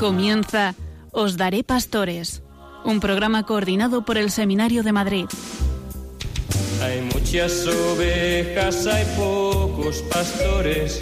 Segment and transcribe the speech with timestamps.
[0.00, 0.74] Comienza
[1.12, 2.42] Os Daré Pastores,
[2.86, 5.26] un programa coordinado por el Seminario de Madrid.
[6.82, 11.00] Hay muchas ovejas, hay pocos pastores,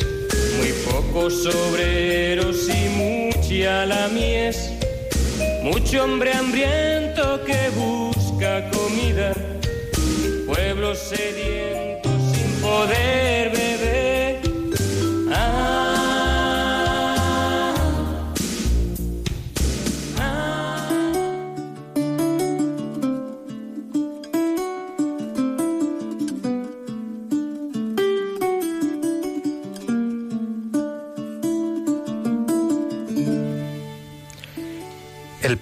[0.59, 4.69] muy pocos obreros y mucha la mies.
[5.63, 9.33] Mucho hombre hambriento que busca comida,
[10.45, 13.58] pueblo sediento sin poder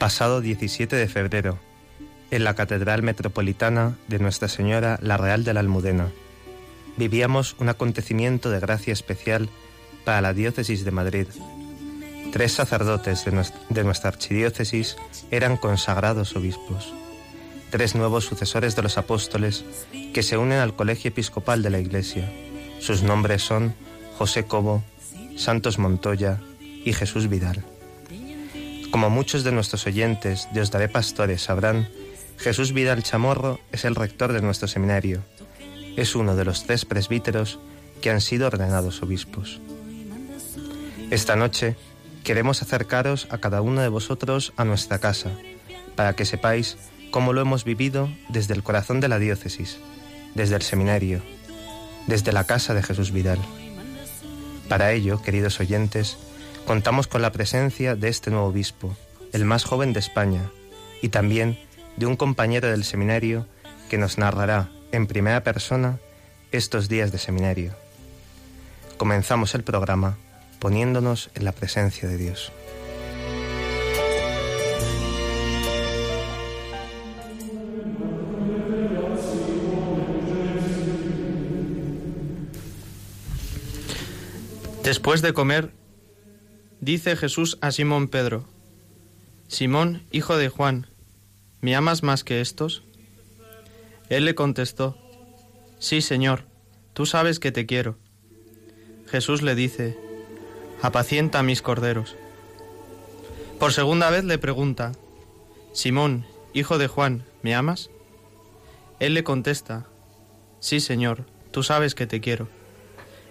[0.07, 1.59] pasado 17 de febrero,
[2.31, 6.13] en la Catedral Metropolitana de Nuestra Señora la Real de la Almudena,
[6.97, 9.49] vivíamos un acontecimiento de gracia especial
[10.05, 11.27] para la diócesis de Madrid.
[12.33, 14.97] Tres sacerdotes de, nues- de nuestra archidiócesis
[15.33, 16.95] eran consagrados obispos.
[17.73, 19.65] Tres nuevos sucesores de los apóstoles
[20.15, 22.31] que se unen al colegio episcopal de la Iglesia.
[22.79, 23.75] Sus nombres son
[24.19, 24.85] José Cobo,
[25.37, 27.65] Santos Montoya y Jesús Vidal.
[28.97, 31.87] Como muchos de nuestros oyentes de Os Daré Pastores sabrán,
[32.39, 35.23] Jesús Vidal Chamorro es el rector de nuestro seminario.
[35.97, 37.59] Es uno de los tres presbíteros
[38.01, 39.61] que han sido ordenados obispos.
[41.11, 41.77] Esta noche
[42.25, 45.31] queremos acercaros a cada uno de vosotros a nuestra casa,
[45.95, 46.79] para que sepáis
[47.11, 49.77] cómo lo hemos vivido desde el corazón de la diócesis,
[50.35, 51.21] desde el seminario,
[52.07, 53.41] desde la casa de Jesús Vidal.
[54.71, 56.17] Para ello, queridos oyentes,
[56.67, 58.95] contamos con la presencia de este nuevo obispo,
[59.33, 60.51] el más joven de España,
[61.01, 61.59] y también
[61.97, 63.47] de un compañero del seminario
[63.89, 65.99] que nos narrará en primera persona
[66.51, 67.73] estos días de seminario.
[68.97, 70.19] Comenzamos el programa
[70.59, 72.53] poniéndonos en la presencia de Dios.
[84.83, 85.73] Después de comer,
[86.87, 88.45] dice Jesús a Simón Pedro,
[89.49, 90.87] Simón, hijo de Juan,
[91.61, 92.85] ¿me amas más que estos?
[94.09, 94.97] Él le contestó,
[95.81, 96.45] Sí, Señor,
[96.93, 97.97] tú sabes que te quiero.
[99.09, 99.99] Jesús le dice,
[100.81, 102.15] Apacienta mis corderos.
[103.59, 104.93] Por segunda vez le pregunta,
[105.73, 107.91] Simón, hijo de Juan, ¿me amas?
[109.01, 109.89] Él le contesta,
[110.61, 112.47] Sí, Señor, tú sabes que te quiero.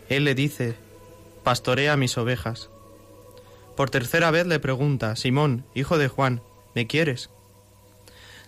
[0.09, 0.75] Él le dice,
[1.45, 2.69] Pastorea mis ovejas.
[3.75, 6.41] Por tercera vez le pregunta, Simón, hijo de Juan,
[6.74, 7.30] ¿me quieres?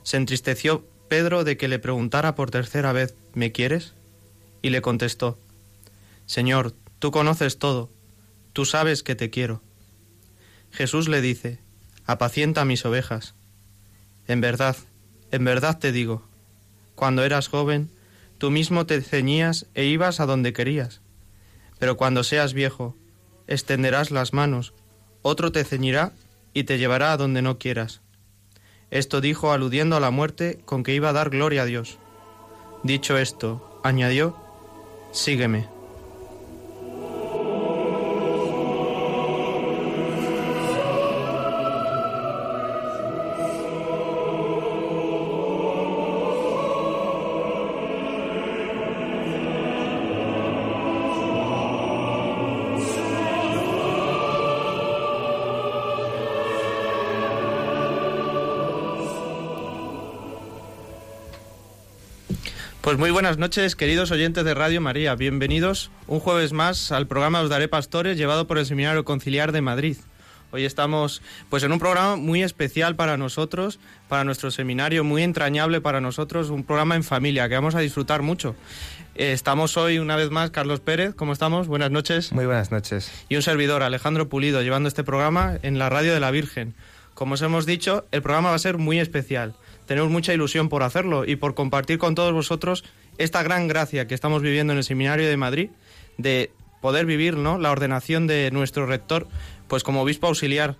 [0.04, 3.94] Se entristeció Pedro de que le preguntara por tercera vez, ¿me quieres?
[4.62, 5.38] Y le contestó,
[6.26, 7.90] Señor, tú conoces todo,
[8.54, 9.62] tú sabes que te quiero.
[10.72, 11.60] Jesús le dice,
[12.06, 13.36] apacienta mis ovejas.
[14.28, 14.76] En verdad,
[15.32, 16.28] en verdad te digo,
[16.96, 17.90] cuando eras joven,
[18.38, 21.02] tú mismo te ceñías e ibas a donde querías.
[21.80, 22.96] Pero cuando seas viejo,
[23.48, 24.74] extenderás las manos,
[25.22, 26.12] otro te ceñirá
[26.54, 28.02] y te llevará a donde no quieras.
[28.90, 31.98] Esto dijo aludiendo a la muerte con que iba a dar gloria a Dios.
[32.84, 34.36] Dicho esto, añadió,
[35.12, 35.77] Sígueme.
[62.88, 65.14] Pues muy buenas noches, queridos oyentes de Radio María.
[65.16, 69.60] Bienvenidos un jueves más al programa Os Daré Pastores, llevado por el Seminario Conciliar de
[69.60, 69.98] Madrid.
[70.52, 75.82] Hoy estamos pues en un programa muy especial para nosotros, para nuestro seminario, muy entrañable
[75.82, 78.56] para nosotros, un programa en familia que vamos a disfrutar mucho.
[79.16, 81.68] Eh, estamos hoy una vez más Carlos Pérez, ¿cómo estamos?
[81.68, 82.32] Buenas noches.
[82.32, 83.12] Muy buenas noches.
[83.28, 86.74] Y un servidor, Alejandro Pulido, llevando este programa en la Radio de la Virgen.
[87.16, 89.56] Como os hemos dicho, el programa va a ser muy especial.
[89.88, 92.84] Tenemos mucha ilusión por hacerlo y por compartir con todos vosotros
[93.18, 95.70] esta gran gracia que estamos viviendo en el Seminario de Madrid
[96.18, 96.52] de
[96.82, 97.58] poder vivir ¿no?
[97.58, 99.28] la ordenación de nuestro rector
[99.68, 100.76] pues como obispo auxiliar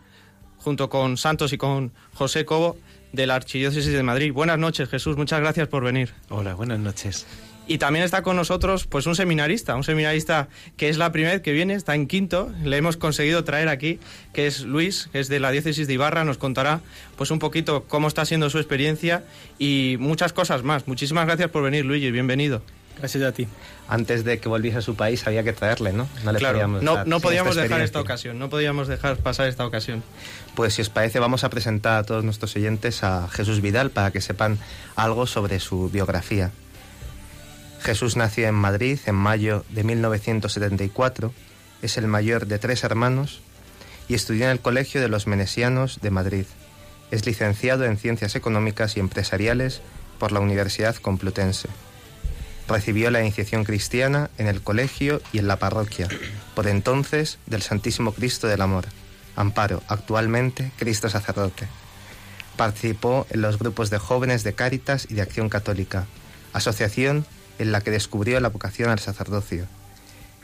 [0.58, 2.78] junto con Santos y con José Cobo
[3.14, 4.34] de la Archidiócesis de Madrid.
[4.34, 6.14] Buenas noches, Jesús, muchas gracias por venir.
[6.30, 7.26] Hola, buenas noches.
[7.68, 10.48] Y también está con nosotros pues un seminarista, un seminarista
[10.78, 14.00] que es la primera vez que viene, está en quinto, le hemos conseguido traer aquí,
[14.34, 16.80] que es Luis, que es de la diócesis de Ibarra, nos contará
[17.18, 19.26] pues un poquito cómo está siendo su experiencia
[19.60, 20.88] y muchas cosas más.
[20.88, 22.62] Muchísimas gracias por venir, Luigi, bienvenido.
[23.00, 23.48] Gracias a ti.
[23.88, 26.08] Antes de que volviese a su país había que traerle, ¿no?
[26.24, 30.04] No le podíamos no, no podíamos dejar esta ocasión, no podíamos dejar pasar esta ocasión.
[30.56, 34.12] Pues si os parece vamos a presentar a todos nuestros oyentes a Jesús Vidal para
[34.12, 34.58] que sepan
[34.96, 36.52] algo sobre su biografía.
[37.88, 41.34] Jesús nació en Madrid en mayo de 1974,
[41.82, 43.40] es el mayor de tres hermanos
[44.10, 46.46] y estudió en el Colegio de los Menesianos de Madrid.
[47.12, 49.80] Es licenciado en Ciencias Económicas y Empresariales
[50.20, 51.70] por la Universidad Complutense.
[52.68, 56.10] Recibió la iniciación cristiana en el colegio y en la parroquia,
[56.56, 58.84] por entonces del Santísimo Cristo del Amor.
[59.38, 61.70] Amparo, actualmente Cristo Sacerdote.
[62.58, 66.06] Participó en los grupos de jóvenes de Cáritas y de Acción Católica,
[66.52, 67.26] asociación
[67.60, 69.66] en la que descubrió la vocación al sacerdocio.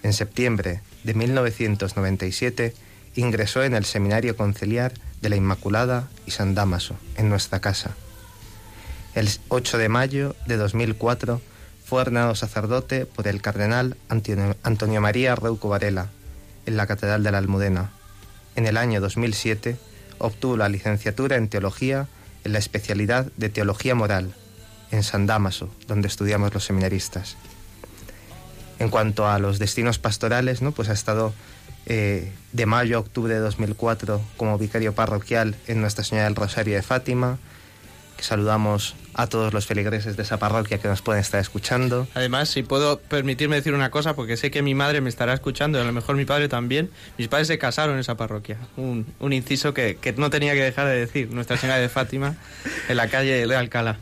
[0.04, 2.74] En septiembre de 1997
[3.16, 7.92] ingresó en el Seminario Conciliar de la Inmaculada y San Damaso, en nuestra casa.
[9.16, 11.42] El 8 de mayo de 2004
[11.86, 16.10] fue ordenado sacerdote por el cardenal Antonio María Reuco Varela
[16.66, 17.92] en la Catedral de la Almudena.
[18.56, 19.78] En el año 2007
[20.18, 22.08] obtuvo la licenciatura en Teología
[22.44, 24.34] en la especialidad de Teología Moral
[24.94, 27.36] en San Damaso, donde estudiamos los seminaristas.
[28.78, 30.72] En cuanto a los destinos pastorales, ¿no?
[30.72, 31.34] pues ha estado
[31.88, 36.76] eh, de mayo a octubre de 2004 como vicario parroquial en Nuestra Señora del Rosario
[36.76, 37.40] de Fátima,
[38.18, 42.08] que saludamos a todos los feligreses de esa parroquia que nos pueden estar escuchando.
[42.14, 45.80] Además, si puedo permitirme decir una cosa, porque sé que mi madre me estará escuchando
[45.80, 48.58] y a lo mejor mi padre también, mis padres se casaron en esa parroquia.
[48.78, 52.36] Un, un inciso que, que, no tenía que dejar de decir, Nuestra Señora de Fátima,
[52.90, 53.98] en la calle de Alcalá.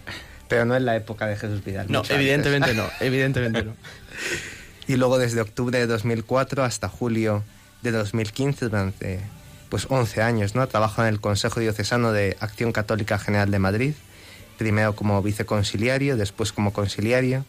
[0.51, 1.87] Pero no en la época de Jesús Vidal.
[1.89, 3.75] No, evidentemente no, evidentemente no.
[4.87, 7.43] y luego desde octubre de 2004 hasta julio
[7.81, 9.19] de 2015, durante
[9.69, 10.67] pues 11 años, ¿no?
[10.67, 13.93] Trabaja en el Consejo Diocesano de Acción Católica General de Madrid
[14.61, 17.45] primero como viceconciliario, después como conciliario,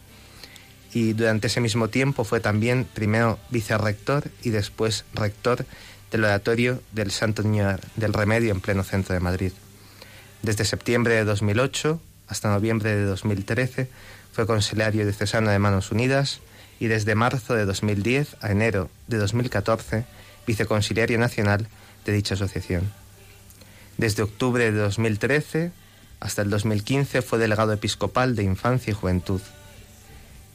[0.94, 5.66] y durante ese mismo tiempo fue también primero vicerrector y después rector
[6.10, 9.52] del oratorio del Santo Niño del Remedio en pleno centro de Madrid.
[10.40, 12.00] Desde septiembre de 2008
[12.32, 13.88] hasta noviembre de 2013
[14.32, 16.40] fue conciliario diocesano de Manos Unidas
[16.80, 20.06] y desde marzo de 2010 a enero de 2014
[20.46, 21.68] viceconciliario nacional
[22.06, 22.90] de dicha asociación.
[23.98, 25.72] Desde octubre de 2013
[26.20, 29.42] hasta el 2015 fue delegado episcopal de Infancia y Juventud.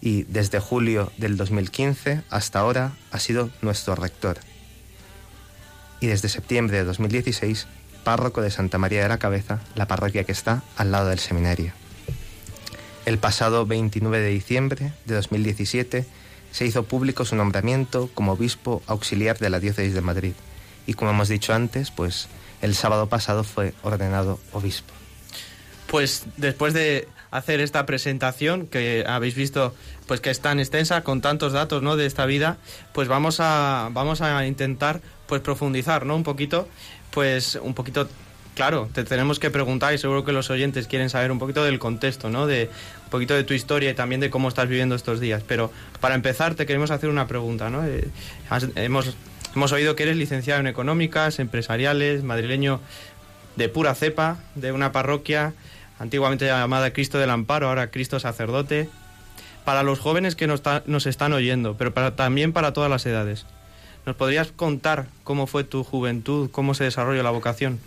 [0.02, 4.40] Y desde julio del 2015 hasta ahora ha sido nuestro rector.
[6.00, 7.68] Y desde septiembre de 2016,
[8.08, 11.74] párroco de Santa María de la Cabeza, la parroquia que está al lado del seminario.
[13.06, 16.06] El pasado 29 de diciembre de 2017
[16.54, 20.32] se hizo público su nombramiento como obispo auxiliar de la diócesis de Madrid.
[20.86, 22.30] Y como hemos dicho antes, pues
[22.62, 24.94] el sábado pasado fue ordenado obispo
[25.88, 29.74] pues después de hacer esta presentación que habéis visto
[30.06, 31.96] pues que es tan extensa con tantos datos ¿no?
[31.96, 32.58] de esta vida
[32.94, 36.68] pues vamos a vamos a intentar pues profundizar no un poquito
[37.18, 38.08] pues un poquito
[38.54, 41.80] claro te tenemos que preguntar y seguro que los oyentes quieren saber un poquito del
[41.80, 42.70] contexto no de
[43.06, 45.42] un poquito de tu historia y también de cómo estás viviendo estos días.
[45.48, 48.08] Pero para empezar te queremos hacer una pregunta no eh,
[48.76, 49.16] hemos
[49.56, 52.82] hemos oído que eres licenciado en económicas empresariales madrileño
[53.56, 55.56] de pura cepa de una parroquia
[55.98, 58.92] antiguamente llamada Cristo del Amparo, ahora Cristo Sacerdote,
[59.66, 63.48] para los jóvenes que nos, nos están oyendo, pero para, también para todas las edades.
[64.08, 67.78] ¿Nos podrías contar cómo fue tu juventud, cómo se desarrolló la vocación?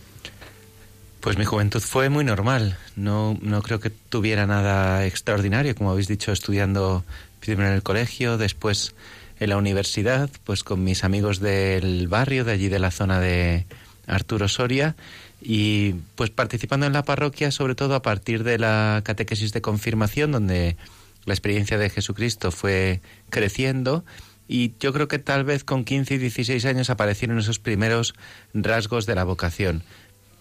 [1.20, 6.08] Pues mi juventud fue muy normal, no, no creo que tuviera nada extraordinario, como habéis
[6.08, 7.04] dicho, estudiando
[7.40, 8.94] primero en el colegio, después
[9.38, 13.64] en la universidad, pues con mis amigos del barrio, de allí de la zona de
[14.06, 14.96] Arturo Soria,
[15.40, 20.32] y pues participando en la parroquia sobre todo a partir de la catequesis de confirmación
[20.32, 20.76] donde
[21.24, 23.00] la experiencia de Jesucristo fue
[23.30, 24.04] creciendo
[24.50, 28.14] y yo creo que tal vez con 15 y 16 años aparecieron esos primeros
[28.52, 29.84] rasgos de la vocación.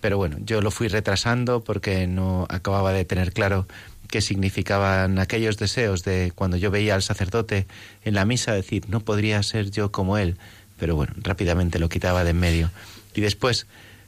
[0.01, 3.67] Pero bueno, yo lo fui retrasando porque no acababa de tener claro
[4.07, 7.67] qué significaban aquellos deseos de cuando yo veía al sacerdote
[8.03, 10.37] en la misa decir, no podría ser yo como él.
[10.79, 12.71] Pero bueno, rápidamente lo quitaba de en medio.
[13.13, 13.67] Y después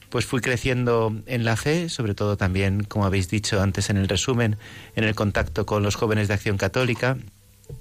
[0.09, 4.09] pues fui creciendo en la fe, sobre todo también, como habéis dicho antes en el
[4.09, 4.57] resumen,
[4.95, 7.17] en el contacto con los jóvenes de Acción Católica.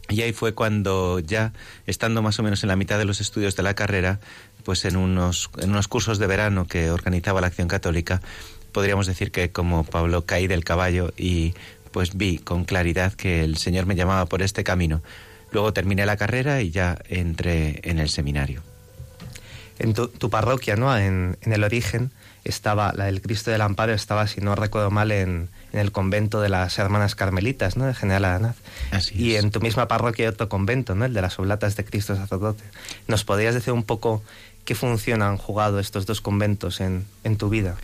[0.09, 1.53] Y ahí fue cuando ya,
[1.87, 4.21] estando más o menos en la mitad de los estudios de la carrera,
[4.65, 8.21] pues en unos, en unos cursos de verano que organizaba la Acción Católica,
[8.73, 11.55] podríamos decir que como Pablo caí del caballo y
[11.93, 15.03] pues vi con claridad que el Señor me llamaba por este camino.
[15.51, 18.63] Luego terminé la carrera y ya entré en el seminario.
[19.79, 20.97] En tu, parroquia, ¿no?
[20.97, 22.13] En, en el origen,
[22.45, 26.41] estaba, la del Cristo del Amparo estaba, si no recuerdo mal, en, en el convento
[26.41, 27.87] de las hermanas carmelitas, ¿no?
[27.87, 28.57] De General Aranaz.
[28.91, 29.45] Así y es.
[29.45, 31.05] en tu misma parroquia hay otro convento, ¿no?
[31.05, 32.65] El de las Oblatas de Cristo Sacerdote.
[33.07, 34.23] ¿Nos podrías decir un poco
[34.65, 37.77] qué función han jugado estos dos conventos en, en tu vida?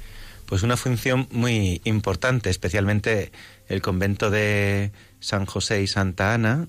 [0.47, 3.33] Pues una función muy importante, especialmente
[3.69, 6.69] el convento de San José y Santa Ana,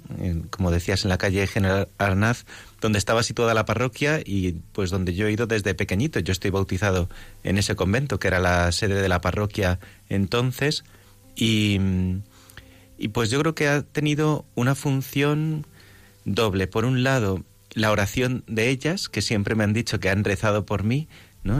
[0.49, 2.45] como decías, en la calle General Arnaz,
[2.81, 6.19] donde estaba situada la parroquia y pues donde yo he ido desde pequeñito.
[6.19, 7.09] Yo estoy bautizado
[7.43, 9.79] en ese convento, que era la sede de la parroquia
[10.09, 10.83] entonces,
[11.35, 11.79] y,
[12.97, 15.65] y pues yo creo que ha tenido una función
[16.25, 16.67] doble.
[16.67, 17.43] Por un lado,
[17.73, 21.07] la oración de ellas, que siempre me han dicho que han rezado por mí,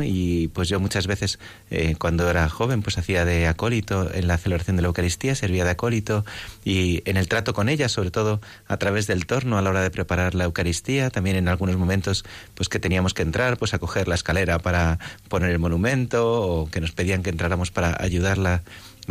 [0.03, 1.39] Y pues yo muchas veces,
[1.70, 5.63] eh, cuando era joven, pues hacía de acólito en la celebración de la Eucaristía, servía
[5.63, 6.25] de acólito
[6.63, 9.82] y en el trato con ellas, sobre todo a través del torno a la hora
[9.82, 12.25] de preparar la Eucaristía, también en algunos momentos,
[12.56, 16.70] pues que teníamos que entrar, pues a coger la escalera para poner el monumento o
[16.70, 18.63] que nos pedían que entráramos para ayudarla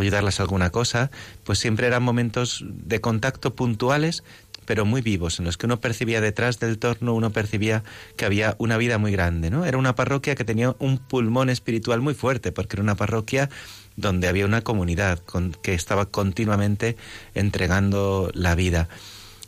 [0.03, 1.11] ayudarlas a alguna cosa,
[1.45, 4.25] pues siempre eran momentos de contacto puntuales,
[4.67, 7.83] pero muy vivos, en los que uno percibía detrás del torno, uno percibía
[8.17, 9.65] que había una vida muy grande, ¿no?
[9.65, 13.49] Era una parroquia que tenía un pulmón espiritual muy fuerte, porque era una parroquia
[13.97, 15.21] donde había una comunidad
[15.63, 16.97] que estaba continuamente
[17.35, 18.89] entregando la vida.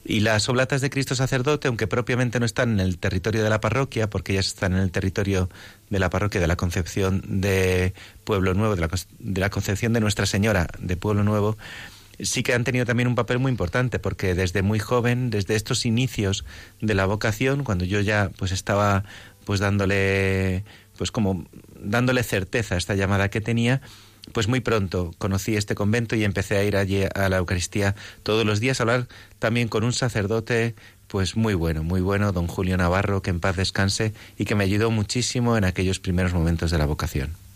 [0.05, 3.61] Y las oblatas de Cristo sacerdote, aunque propiamente no están en el territorio de la
[3.61, 5.51] parroquia, porque ellas están en el territorio
[5.91, 7.93] de la parroquia de la Concepción de
[8.25, 11.59] Pueblo Nuevo, de la Concepción de Nuestra Señora de Pueblo Nuevo,
[12.21, 15.87] sí que han tenido también un papel muy importante, porque desde muy joven, desde estos
[15.87, 16.45] inicios
[16.81, 19.05] de la vocación, cuando yo ya pues estaba
[19.45, 20.65] pues dándole
[20.97, 21.47] pues como
[21.81, 23.81] dándole certeza a esta llamada que tenía,
[24.33, 28.45] pues muy pronto conocí este convento y empecé a ir allí a la Eucaristía todos
[28.45, 29.09] los días a hablar
[29.39, 30.75] también con un sacerdote
[31.07, 34.65] pues muy bueno, muy bueno, don Julio Navarro, que en paz descanse y que me
[34.65, 37.48] ayudó muchísimo en aquellos primeros momentos de la vocación.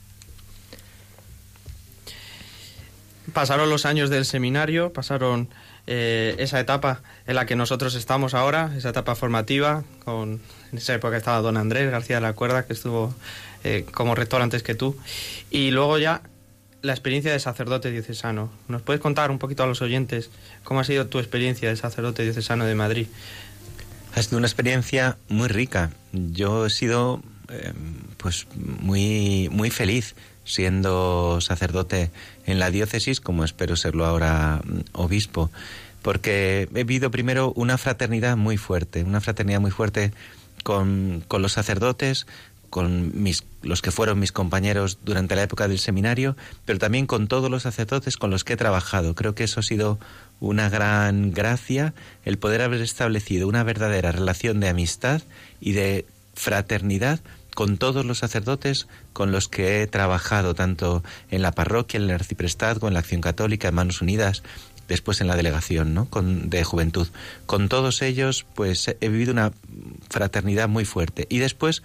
[3.33, 5.49] Pasaron los años del seminario, pasaron
[5.87, 10.41] eh, esa etapa en la que nosotros estamos ahora, esa etapa formativa, con,
[10.73, 13.15] en esa época estaba don Andrés García de la Cuerda, que estuvo
[13.63, 14.97] eh, como rector antes que tú,
[15.51, 16.23] y luego ya
[16.83, 18.51] la experiencia de sacerdote diocesano.
[18.67, 20.31] ¿Nos puedes contar un poquito a los oyentes
[20.65, 23.07] cómo ha sido tu experiencia de sacerdote diocesano de Madrid?
[24.15, 25.91] Ha sido una experiencia muy rica.
[26.13, 27.73] Yo he sido eh,
[28.19, 30.15] pues muy muy feliz
[30.45, 32.11] siendo sacerdote
[32.47, 35.51] en la diócesis, como espero serlo ahora mm, obispo,
[36.03, 40.13] porque he vivido primero una fraternidad muy fuerte, una fraternidad muy fuerte
[40.65, 42.27] con, con los sacerdotes,
[42.73, 47.29] con mis, los que fueron mis compañeros durante la época del seminario, pero también con
[47.29, 49.15] todos los sacerdotes con los que he trabajado.
[49.15, 49.99] Creo que eso ha sido
[50.41, 51.93] una gran gracia,
[52.25, 55.21] el poder haber establecido una verdadera relación de amistad
[55.61, 57.21] y de fraternidad
[57.55, 62.13] con todos los sacerdotes con los que he trabajado, tanto en la parroquia, en el
[62.13, 64.43] arciprestazgo, en la acción católica, en Manos Unidas,
[64.89, 66.07] después en la delegación ¿no?
[66.07, 67.09] con, de juventud.
[67.47, 69.53] Con todos ellos, pues he vivido una
[70.11, 71.27] fraternidad muy fuerte.
[71.29, 71.83] Y después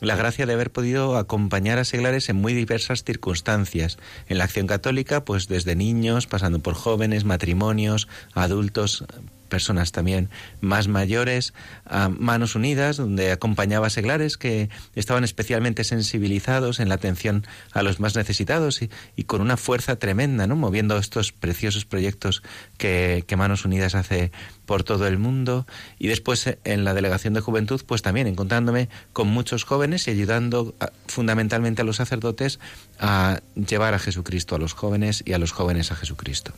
[0.00, 3.98] la gracia de haber podido acompañar a seglares en muy diversas circunstancias.
[4.28, 9.04] En la acción católica, pues desde niños, pasando por jóvenes, matrimonios, adultos,
[9.52, 10.30] personas también
[10.62, 11.52] más mayores,
[11.84, 18.00] a Manos Unidas, donde acompañaba seglares que estaban especialmente sensibilizados en la atención a los
[18.00, 20.56] más necesitados y, con una fuerza tremenda, ¿no?
[20.56, 22.42] moviendo estos preciosos proyectos
[22.78, 24.30] que, Manos Unidas hace
[24.66, 25.66] por todo el mundo
[25.98, 30.74] y después en la delegación de juventud pues también encontrándome con muchos jóvenes y ayudando
[31.08, 32.60] fundamentalmente a los sacerdotes
[33.00, 36.52] a llevar a Jesucristo a los jóvenes y a los jóvenes a Jesucristo.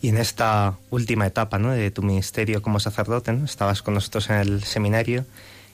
[0.00, 1.70] Y en esta última etapa ¿no?
[1.70, 3.44] de tu ministerio como sacerdote, ¿no?
[3.44, 5.24] estabas con nosotros en el seminario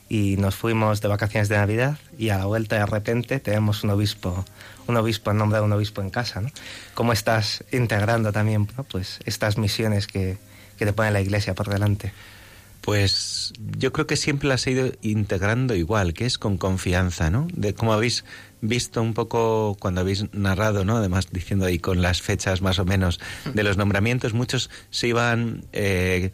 [0.09, 3.91] y nos fuimos de vacaciones de Navidad y a la vuelta de repente tenemos un
[3.91, 4.45] obispo,
[4.87, 6.41] un obispo en nombre de un obispo en casa.
[6.41, 6.49] ¿no?
[6.93, 8.83] ¿Cómo estás integrando también ¿no?
[8.83, 10.37] pues estas misiones que,
[10.77, 12.11] que te pone la Iglesia por delante?
[12.81, 17.47] Pues yo creo que siempre las he ido integrando igual, que es con confianza, ¿no?
[17.51, 18.25] De como habéis
[18.67, 20.97] visto un poco cuando habéis narrado, ¿no?
[20.97, 23.19] Además diciendo ahí con las fechas más o menos
[23.53, 26.31] de los nombramientos, muchos se iban eh,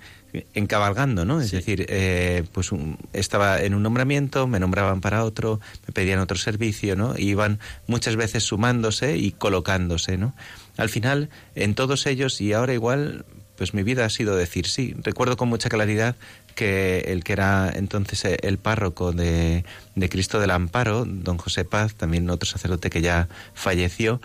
[0.53, 1.41] encabalgando, ¿no?
[1.41, 1.57] Es Sí.
[1.57, 6.37] decir, eh, pues un- estaba en un nombramiento, me nombraban para otro, me pedían otro
[6.37, 7.15] servicio, ¿no?
[7.17, 10.33] Y iban muchas veces sumándose y colocándose, ¿no?
[10.77, 13.25] Al final, en todos ellos, y ahora igual,
[13.61, 14.95] pues mi vida ha sido decir sí.
[15.03, 16.15] Recuerdo con mucha claridad
[16.55, 21.63] que el que era entonces eh, el párroco de, de Cristo del Amparo, don José
[21.63, 24.19] Paz, también otro sacerdote que ya falleció,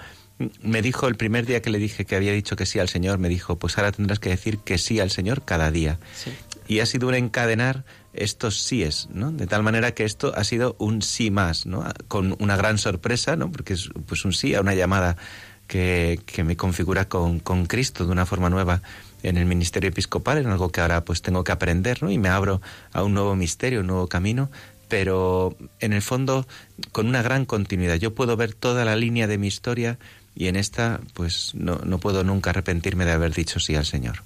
[0.62, 3.18] me dijo el primer día que le dije que había dicho que sí al Señor,
[3.18, 5.98] me dijo, pues ahora tendrás que decir que sí al Señor cada día.
[6.14, 6.30] Sí.
[6.66, 9.32] y ha sido un encadenar estos síes, ¿no?
[9.32, 11.84] De tal manera que esto ha sido un sí más, ¿no?
[12.08, 13.52] Con una gran sorpresa, ¿no?
[13.52, 15.18] Porque es pues un sí a una llamada
[15.66, 18.80] que, que me configura con, con Cristo de una forma nueva
[19.28, 22.10] en el ministerio episcopal, en algo que ahora pues tengo que aprender, ¿no?
[22.10, 22.60] Y me abro
[22.92, 24.50] a un nuevo misterio, un nuevo camino,
[24.88, 26.46] pero en el fondo
[26.92, 27.96] con una gran continuidad.
[27.96, 29.98] Yo puedo ver toda la línea de mi historia
[30.34, 34.22] y en esta pues no, no puedo nunca arrepentirme de haber dicho sí al Señor.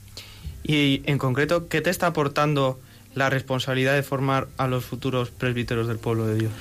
[0.62, 2.78] Y en concreto, ¿qué te está aportando
[3.14, 6.52] la responsabilidad de formar a los futuros presbíteros del pueblo de Dios?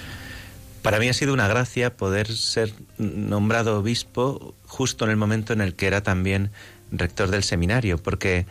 [0.82, 5.60] Para mí ha sido una gracia poder ser nombrado obispo justo en el momento en
[5.60, 6.52] el que era también
[6.92, 8.46] rector del seminario, porque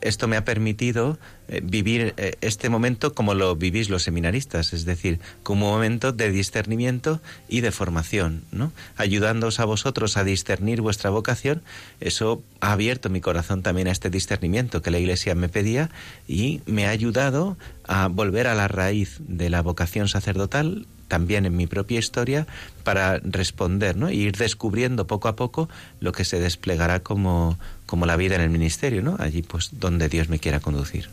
[0.00, 1.18] esto me ha permitido
[1.48, 6.12] eh, vivir eh, este momento como lo vivís los seminaristas, es decir, como un momento
[6.12, 8.72] de discernimiento y de formación, ¿no?
[8.96, 11.62] Ayudándoos a vosotros a discernir vuestra vocación,
[12.00, 15.90] eso ha abierto mi corazón también a este discernimiento que la Iglesia me pedía
[16.28, 21.54] y me ha ayudado a volver a la raíz de la vocación sacerdotal también en
[21.54, 22.46] mi propia historia
[22.84, 24.10] para responder ¿no?
[24.10, 25.68] y ir descubriendo poco a poco
[26.00, 29.16] lo que se desplegará como, como la vida en el ministerio, ¿no?
[29.18, 31.10] allí pues donde Dios me quiera conducir.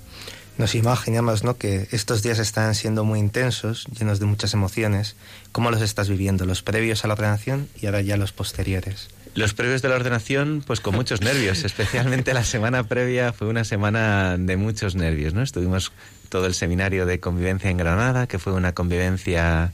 [0.58, 1.58] Nos imaginamos ¿no?
[1.58, 5.18] que estos días están siendo muy intensos, llenos de muchas emociones.
[5.52, 6.46] ¿Cómo los estás viviendo?
[6.46, 9.10] Los previos a la ordenación y ahora ya los posteriores.
[9.40, 13.64] Los previos de la ordenación, pues con muchos nervios, especialmente la semana previa fue una
[13.64, 15.42] semana de muchos nervios, ¿no?
[15.42, 15.94] Estuvimos
[16.28, 19.72] todo el seminario de convivencia en Granada, que fue una convivencia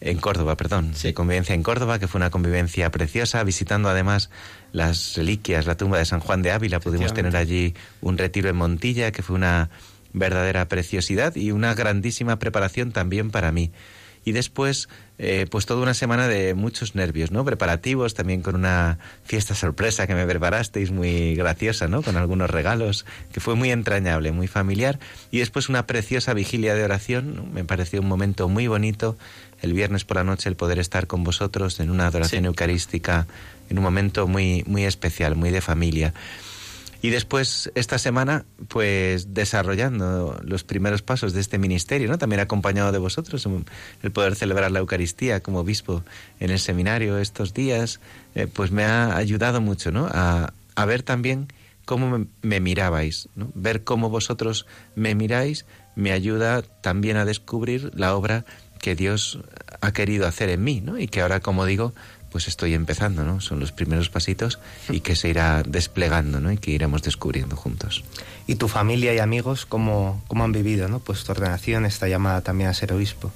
[0.00, 1.08] en Córdoba, perdón, sí.
[1.08, 4.30] de convivencia en Córdoba, que fue una convivencia preciosa, visitando además
[4.72, 8.56] las reliquias, la tumba de San Juan de Ávila, pudimos tener allí un retiro en
[8.56, 9.68] Montilla, que fue una
[10.14, 13.70] verdadera preciosidad y una grandísima preparación también para mí.
[14.24, 14.88] Y después,
[15.18, 17.44] eh, pues toda una semana de muchos nervios, ¿no?
[17.44, 22.02] Preparativos, también con una fiesta sorpresa que me preparasteis muy graciosa, ¿no?
[22.02, 24.98] Con algunos regalos, que fue muy entrañable, muy familiar.
[25.30, 27.44] Y después una preciosa vigilia de oración, ¿no?
[27.44, 29.16] me pareció un momento muy bonito
[29.62, 32.46] el viernes por la noche el poder estar con vosotros en una adoración sí.
[32.46, 33.26] eucarística,
[33.70, 36.14] en un momento muy, muy especial, muy de familia.
[37.04, 42.16] Y después, esta semana, pues desarrollando los primeros pasos de este ministerio, ¿no?
[42.16, 43.46] También acompañado de vosotros,
[44.02, 46.02] el poder celebrar la Eucaristía como obispo
[46.40, 48.00] en el seminario estos días,
[48.34, 50.08] eh, pues me ha ayudado mucho, ¿no?
[50.10, 51.48] A, a ver también
[51.84, 53.50] cómo me, me mirabais, ¿no?
[53.54, 54.64] Ver cómo vosotros
[54.96, 58.46] me miráis me ayuda también a descubrir la obra
[58.80, 59.40] que Dios
[59.80, 60.98] ha querido hacer en mí, ¿no?
[60.98, 61.92] Y que ahora, como digo,
[62.34, 63.40] pues estoy empezando, ¿no?
[63.40, 64.58] Son los primeros pasitos
[64.90, 66.50] y que se irá desplegando, ¿no?
[66.50, 68.02] Y que iremos descubriendo juntos.
[68.48, 70.98] ¿Y tu familia y amigos cómo, cómo han vivido, ¿no?
[70.98, 73.30] Pues tu ordenación, esta llamada también a ser obispo.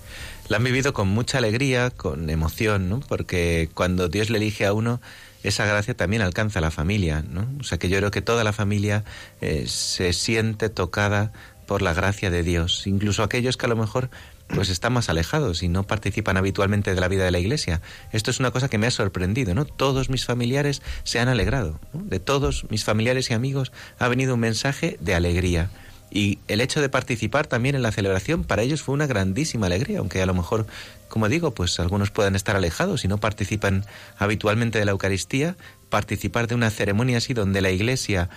[0.49, 2.99] La han vivido con mucha alegría, con emoción, ¿no?
[2.99, 5.01] Porque cuando Dios le elige a uno,
[5.45, 7.47] esa gracia también alcanza a la familia, ¿no?
[7.61, 9.05] O sea que yo creo que toda la familia
[9.41, 11.31] eh, se siente tocada
[11.69, 14.11] por la gracia de Dios, incluso aquellos que a lo mejor
[14.49, 17.81] pues están más alejados y no participan habitualmente de la vida de la iglesia.
[18.13, 19.65] Esto es una cosa que me ha sorprendido, ¿no?
[19.65, 24.41] Todos mis familiares se han alegrado, de todos mis familiares y amigos ha venido un
[24.41, 25.71] mensaje de alegría.
[26.11, 29.99] Y el hecho de participar también en la celebración para ellos fue una grandísima alegría,
[29.99, 30.67] aunque a lo mejor,
[31.09, 33.85] como digo, pues algunos puedan estar alejados y no participan
[34.17, 35.57] habitualmente de la Eucaristía,
[35.91, 38.31] participar de una ceremonia así donde la Iglesia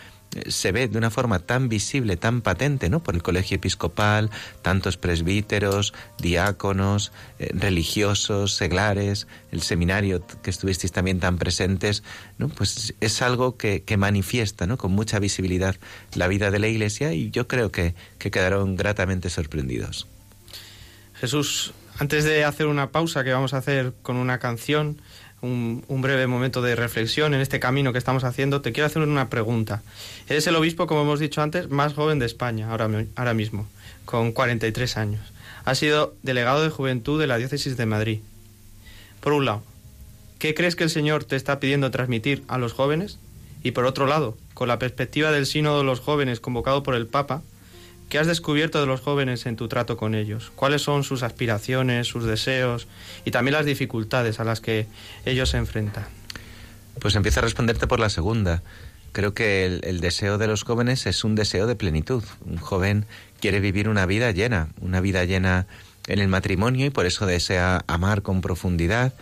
[0.47, 3.03] se ve de una forma tan visible, tan patente, ¿no?
[3.03, 4.29] Por el colegio episcopal,
[4.61, 12.03] tantos presbíteros, diáconos, eh, religiosos, seglares, el seminario que estuvisteis también tan presentes.
[12.55, 14.77] Pues es algo que, que, manifiesta, ¿no?
[14.77, 15.75] Con mucha visibilidad
[16.15, 20.07] la vida de la Iglesia y yo creo que, que quedaron gratamente sorprendidos.
[21.15, 25.01] Jesús, antes de hacer una pausa que vamos a hacer con una canción,
[25.41, 29.29] un, breve momento de reflexión en este camino que estamos haciendo, te quiero hacer una
[29.29, 29.81] pregunta.
[30.29, 33.67] Eres el obispo, como hemos dicho antes, más joven de España ahora, ahora mismo,
[34.05, 35.33] con 43 años.
[35.65, 38.19] Has sido delegado de juventud de la diócesis de Madrid.
[39.19, 39.63] Por un lado,
[40.39, 43.19] ¿qué crees que el Señor te está pidiendo transmitir a los jóvenes?
[43.63, 47.05] Y por otro lado, con la perspectiva del sínodo de los jóvenes convocado por el
[47.05, 47.43] Papa,
[48.11, 50.51] ¿Qué has descubierto de los jóvenes en tu trato con ellos?
[50.57, 52.89] ¿Cuáles son sus aspiraciones, sus deseos
[53.23, 54.85] y también las dificultades a las que
[55.23, 56.03] ellos se enfrentan?
[56.99, 58.63] Pues empiezo a responderte por la segunda.
[59.13, 62.21] Creo que el, el, deseo de los jóvenes es un deseo de plenitud.
[62.45, 63.05] Un joven
[63.39, 65.65] quiere vivir una vida llena, una vida llena
[66.07, 69.13] en el matrimonio y por eso desea amar con profundidad.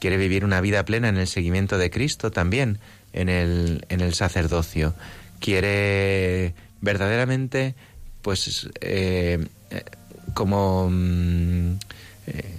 [0.00, 2.80] Quiere vivir una vida plena en el seguimiento de Cristo también,
[3.12, 4.96] en el, en el sacerdocio.
[5.38, 7.76] Quiere verdaderamente
[8.22, 9.44] pues eh,
[10.34, 11.78] como mm,
[12.28, 12.58] eh,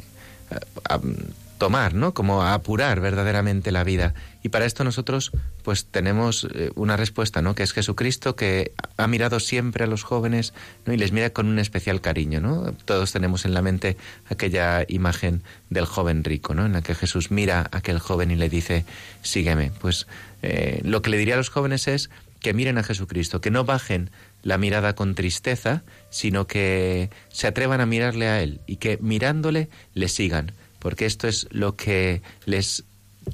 [1.57, 2.13] tomar, ¿no?
[2.13, 5.31] Como apurar verdaderamente la vida Y para esto nosotros
[5.63, 7.55] pues tenemos eh, una respuesta, ¿no?
[7.55, 10.53] Que es Jesucristo que ha mirado siempre a los jóvenes.
[10.85, 12.73] Y les mira con un especial cariño, ¿no?
[12.83, 13.95] Todos tenemos en la mente
[14.27, 16.65] aquella imagen del joven rico, ¿no?
[16.65, 18.83] En la que Jesús mira a aquel joven y le dice,
[19.21, 19.71] sígueme.
[19.79, 20.07] Pues
[20.41, 22.09] eh, lo que le diría a los jóvenes es
[22.41, 24.09] que miren a Jesucristo, que no bajen
[24.43, 29.69] la mirada con tristeza, sino que se atrevan a mirarle a Él y que mirándole
[29.93, 32.83] le sigan, porque esto es lo que les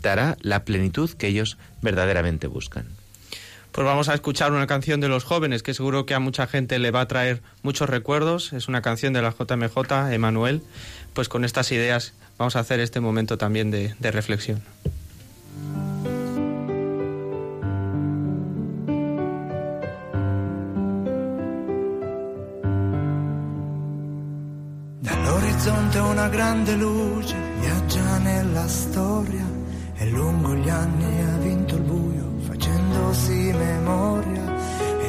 [0.02, 2.88] dará la plenitud que ellos verdaderamente buscan.
[3.72, 6.80] Pues vamos a escuchar una canción de los jóvenes que seguro que a mucha gente
[6.80, 8.52] le va a traer muchos recuerdos.
[8.52, 10.64] Es una canción de la JMJ, Emanuel.
[11.14, 14.64] Pues con estas ideas vamos a hacer este momento también de, de reflexión.
[25.60, 29.46] Dall'orizzonte una grande luce viaggia nella storia
[29.96, 34.56] e lungo gli anni ha vinto il buio facendosi memoria,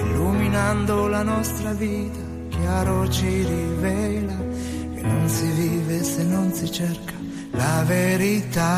[0.03, 4.37] illuminando la nostra vita, chiaro ci rivela
[4.97, 7.15] che non si vive se non si cerca
[7.53, 8.71] la verità.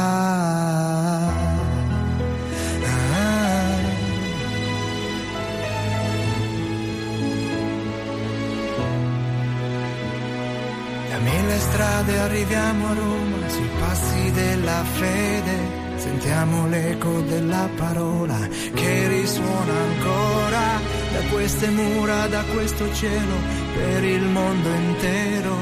[11.23, 15.57] Mille strade arriviamo a Roma, sui passi della fede,
[15.97, 18.39] sentiamo l'eco della parola
[18.75, 20.81] che risuona ancora
[21.13, 23.37] da queste mura, da questo cielo,
[23.75, 25.57] per il mondo intero.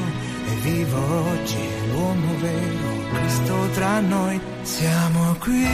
[0.49, 1.59] E vivo oggi
[1.91, 5.67] l'uomo vero, Cristo tra noi, siamo qui.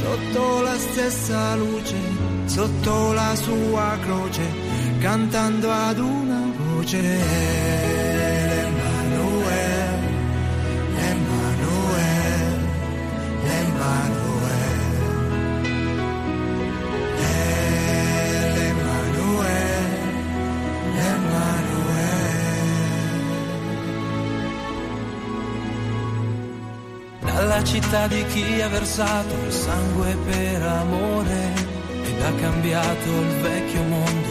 [0.00, 1.96] Sotto la stessa luce,
[2.46, 4.42] sotto la sua croce,
[5.00, 6.47] cantando ad una
[6.88, 7.02] voce.
[8.58, 9.58] L'Emanuel,
[10.96, 12.60] l'Emanuel,
[13.44, 14.76] l'Emanuel.
[18.54, 19.90] L'Emanuel,
[20.94, 22.16] l'Emanuel.
[27.20, 31.66] Dalla città di chi ha versato il sangue per amore
[32.04, 34.27] ed ha cambiato il vecchio mondo,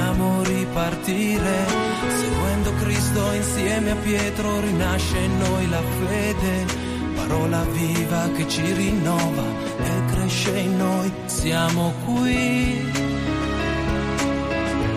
[0.00, 1.66] vogliamo ripartire.
[2.08, 6.66] Seguendo Cristo insieme a Pietro rinasce in noi la fede,
[7.14, 9.42] parola viva che ci rinnova
[9.82, 11.12] e cresce in noi.
[11.26, 12.92] Siamo qui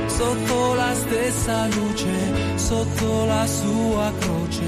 [0.07, 4.65] sotto la stessa luce, sotto la sua croce,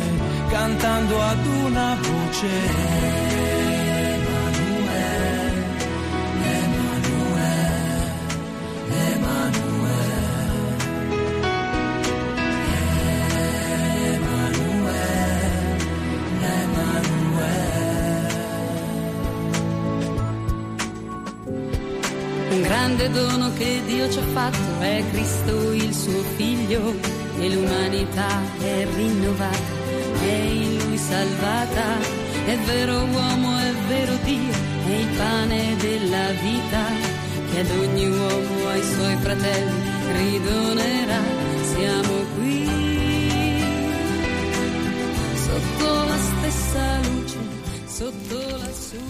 [0.50, 3.25] cantando ad una voce.
[23.58, 26.94] Che Dio ci ha fatto è Cristo il suo figlio
[27.40, 29.74] e l'umanità è rinnovata,
[30.22, 32.24] è in lui salvata.
[32.46, 34.54] È vero uomo, è vero Dio,
[34.88, 36.84] è il pane della vita
[37.52, 41.22] che ad ogni uomo, ai suoi fratelli, ridonerà.
[41.74, 42.68] Siamo qui
[45.46, 47.38] sotto la stessa luce,
[47.88, 49.05] sotto la sua.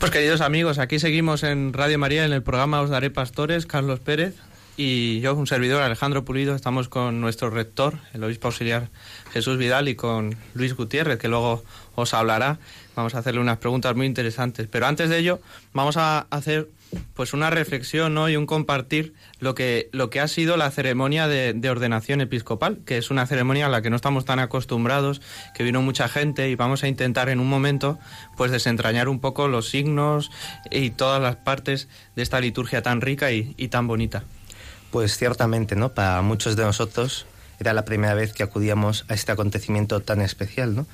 [0.00, 4.00] Pues queridos amigos, aquí seguimos en Radio María en el programa Os Daré Pastores, Carlos
[4.00, 4.34] Pérez
[4.82, 8.88] y yo, un servidor, Alejandro Pulido, estamos con nuestro rector, el obispo auxiliar
[9.30, 11.62] Jesús Vidal y con Luis Gutiérrez, que luego
[11.96, 12.58] os hablará.
[12.96, 14.68] Vamos a hacerle unas preguntas muy interesantes.
[14.72, 15.40] Pero antes de ello,
[15.74, 16.70] vamos a hacer
[17.12, 18.30] pues una reflexión ¿no?
[18.30, 22.78] y un compartir lo que, lo que ha sido la ceremonia de, de ordenación episcopal,
[22.86, 25.20] que es una ceremonia a la que no estamos tan acostumbrados,
[25.54, 27.98] que vino mucha gente y vamos a intentar en un momento
[28.34, 30.30] pues desentrañar un poco los signos
[30.70, 34.24] y todas las partes de esta liturgia tan rica y tan bonita.
[34.90, 35.90] Pues ciertamente, ¿no?
[35.90, 37.26] Para muchos de nosotros
[37.58, 40.86] era la primera vez que acudíamos a este acontecimiento tan especial, ¿no?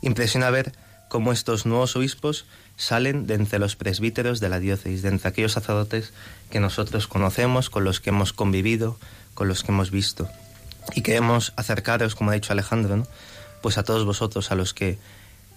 [0.00, 0.72] Impresiona ver
[1.08, 5.52] cómo estos nuevos obispos salen de entre los presbíteros de la diócesis, de entre aquellos
[5.52, 6.12] sacerdotes
[6.50, 8.98] que nosotros conocemos, con los que hemos convivido,
[9.34, 10.28] con los que hemos visto.
[10.94, 13.06] Y queremos acercaros, como ha dicho Alejandro, ¿no?
[13.62, 14.98] pues a todos vosotros, a los que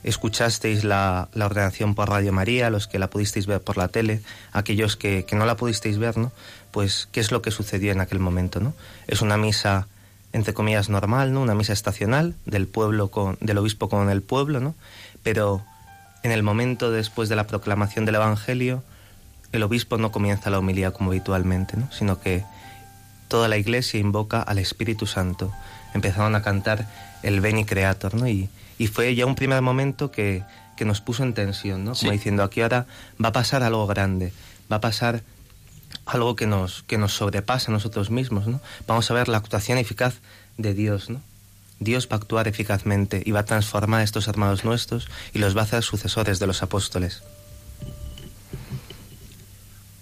[0.04, 3.90] escuchasteis la, la, ordenación por Radio María, a los que la pudisteis ver por la
[3.90, 4.22] tele,
[4.54, 6.32] a aquellos que, que, no la pudisteis ver, ¿no?
[6.72, 8.74] Pues, ¿qué es lo que sucedió en aquel momento, ¿no?
[9.08, 9.88] Es una misa,
[10.34, 11.42] entre comillas, normal, ¿no?
[11.42, 14.76] Una misa estacional del pueblo con, del obispo con el pueblo, ¿no?
[15.24, 15.64] Pero
[16.24, 18.84] en el momento después de la proclamación del Evangelio,
[19.52, 21.90] el obispo no comienza la homilía como habitualmente, ¿no?
[21.92, 22.44] Sino que
[23.28, 25.52] toda la iglesia invoca al Espíritu Santo.
[25.94, 26.88] Empezaron a cantar
[27.24, 28.28] el Beni Creator, ¿no?
[28.28, 30.44] Y, y fue ya un primer momento que,
[30.78, 31.94] que nos puso en tensión, ¿no?
[31.94, 32.86] Como diciendo, aquí ahora
[33.24, 34.32] va a pasar algo grande,
[34.72, 35.24] va a pasar
[36.08, 38.62] algo que nos, que nos sobrepasa a nosotros mismos, ¿no?
[38.88, 40.16] Vamos a ver la actuación eficaz
[40.58, 41.22] de Dios, ¿no?
[41.80, 45.56] Dios va a actuar eficazmente y va a transformar a estos hermanos nuestros y los
[45.56, 47.22] va a hacer sucesores de los apóstoles.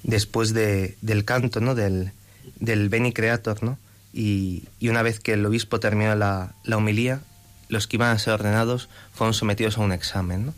[0.03, 1.75] Después de, del canto, ¿no?
[1.75, 2.11] Del,
[2.59, 3.77] del Beni Creator, ¿no?
[4.13, 7.19] Y, y, una vez que el obispo terminó la, la homilía,
[7.67, 10.53] los que iban a ser ordenados fueron sometidos a un examen, ¿no?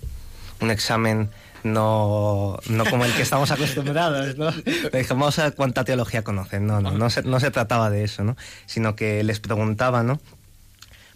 [0.62, 1.30] Un examen
[1.74, 4.52] no, no como el que estamos acostumbrados, ¿no?
[5.10, 8.24] vamos a ver cuánta teología conocen, no, no, no se, no se trataba de eso,
[8.24, 8.36] ¿no?
[8.66, 10.20] Sino que les preguntaba, ¿no?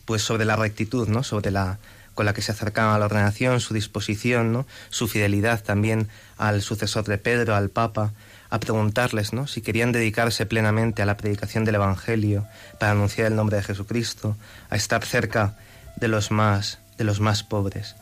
[0.06, 1.24] Pues sobre la rectitud, ¿no?
[1.24, 1.80] Sobre la
[2.14, 4.66] con la que se acercaban a la ordenación, su disposición, ¿no?
[4.90, 8.12] Su fidelidad también al sucesor de Pedro, al Papa,
[8.50, 9.48] a preguntarles, ¿no?
[9.48, 12.46] Si querían dedicarse plenamente a la predicación del Evangelio,
[12.80, 14.36] para anunciar el nombre de Jesucristo,
[14.70, 15.56] a estar cerca
[15.96, 17.96] de los más, de los más pobres.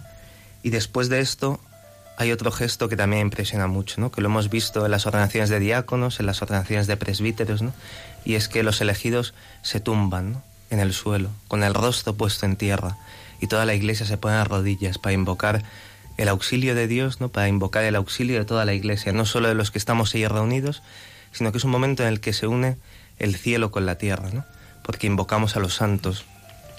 [0.63, 1.59] Y después de esto,
[2.19, 4.11] hay otro gesto que también impresiona mucho, ¿no?
[4.11, 7.71] que lo hemos visto en las ordenaciones de diáconos, en las ordenaciones de presbíteros, ¿no?
[8.25, 12.57] y es que los elegidos se tumban en el suelo, con el rostro puesto en
[12.57, 12.97] tierra,
[13.39, 15.63] y toda la iglesia se pone a rodillas para invocar
[16.17, 17.29] el auxilio de Dios, ¿no?
[17.29, 20.27] para invocar el auxilio de toda la iglesia, no solo de los que estamos ahí
[20.27, 20.83] reunidos,
[21.31, 22.75] sino que es un momento en el que se une
[23.17, 24.43] el cielo con la tierra, ¿no?
[24.83, 26.25] porque invocamos a los santos,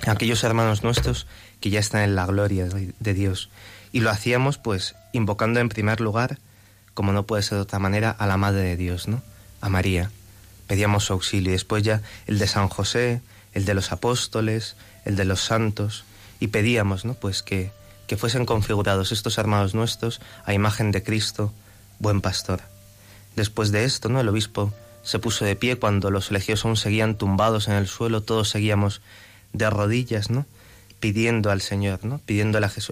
[0.06, 1.26] a aquellos hermanos nuestros
[1.62, 3.48] que ya están en la gloria de Dios.
[3.92, 6.38] Y lo hacíamos pues invocando en primer lugar,
[6.94, 9.22] como no puede ser de otra manera, a la Madre de Dios, ¿no?
[9.60, 10.10] A María.
[10.66, 13.20] Pedíamos su auxilio y después ya el de San José,
[13.52, 16.04] el de los apóstoles, el de los santos
[16.38, 17.14] y pedíamos, ¿no?
[17.14, 17.72] Pues que,
[18.06, 21.52] que fuesen configurados estos hermanos nuestros a imagen de Cristo,
[21.98, 22.60] buen pastor.
[23.36, 24.20] Después de esto, ¿no?
[24.20, 24.72] El obispo
[25.02, 29.00] se puso de pie cuando los elegidos aún seguían tumbados en el suelo, todos seguíamos
[29.52, 30.46] de rodillas, ¿no?
[31.00, 32.20] Pidiendo al Señor, ¿no?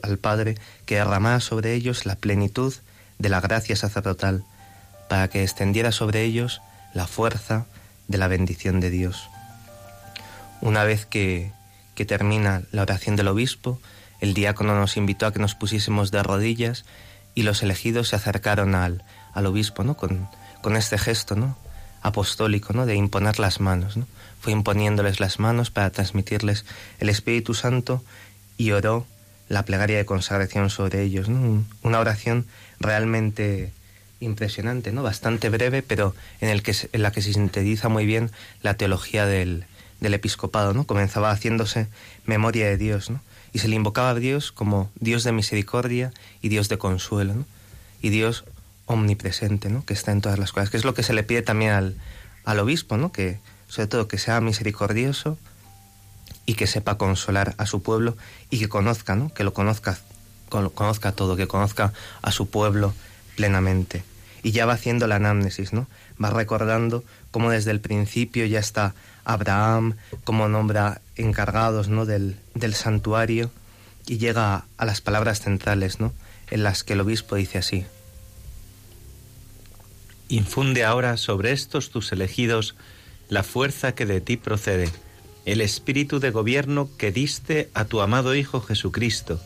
[0.02, 2.74] al Padre que derramara sobre ellos la plenitud
[3.18, 4.44] de la gracia sacerdotal,
[5.08, 6.60] para que extendiera sobre ellos
[6.94, 7.66] la fuerza
[8.08, 9.28] de la bendición de Dios.
[10.60, 11.52] Una vez que,
[11.94, 13.80] que termina la oración del obispo,
[14.20, 16.84] el diácono nos invitó a que nos pusiésemos de rodillas
[17.34, 19.96] y los elegidos se acercaron al, al obispo ¿no?
[19.96, 20.28] con,
[20.62, 21.56] con este gesto ¿no?
[22.02, 22.86] Apostólico ¿no?
[22.86, 23.96] de imponer las manos.
[23.96, 24.06] ¿no?
[24.40, 26.64] fue imponiéndoles las manos para transmitirles
[27.00, 28.02] el Espíritu Santo
[28.56, 29.06] y oró
[29.48, 31.28] la plegaria de consagración sobre ellos.
[31.82, 32.46] Una oración
[32.80, 33.72] realmente
[34.20, 35.02] impresionante, ¿no?
[35.02, 38.30] bastante breve, pero en, el que, en la que se sintetiza muy bien
[38.62, 39.64] la teología del,
[40.00, 40.74] del episcopado.
[40.74, 40.84] ¿no?
[40.84, 41.86] Comenzaba haciéndose
[42.24, 43.20] memoria de Dios ¿no?
[43.52, 47.34] y se le invocaba a Dios como Dios de misericordia y Dios de consuelo
[48.02, 48.44] y Dios
[48.88, 49.84] omnipresente, ¿no?
[49.84, 51.96] que está en todas las cosas, que es lo que se le pide también al,
[52.44, 53.12] al obispo, ¿no?
[53.12, 55.38] que sobre todo que sea misericordioso
[56.46, 58.16] y que sepa consolar a su pueblo
[58.50, 59.32] y que conozca, ¿no?
[59.32, 59.98] que lo conozca,
[60.48, 62.94] conozca todo, que conozca a su pueblo
[63.36, 64.02] plenamente.
[64.42, 65.88] Y ya va haciendo la anamnesis, ¿no?
[66.22, 72.06] Va recordando cómo desde el principio ya está Abraham, cómo nombra encargados, ¿no?
[72.06, 73.50] Del, del santuario
[74.06, 76.12] y llega a las palabras centrales, ¿no?
[76.50, 77.84] En las que el obispo dice así.
[80.28, 82.74] Infunde ahora sobre estos tus elegidos
[83.30, 84.90] la fuerza que de ti procede,
[85.46, 89.40] el espíritu de gobierno que diste a tu amado Hijo Jesucristo,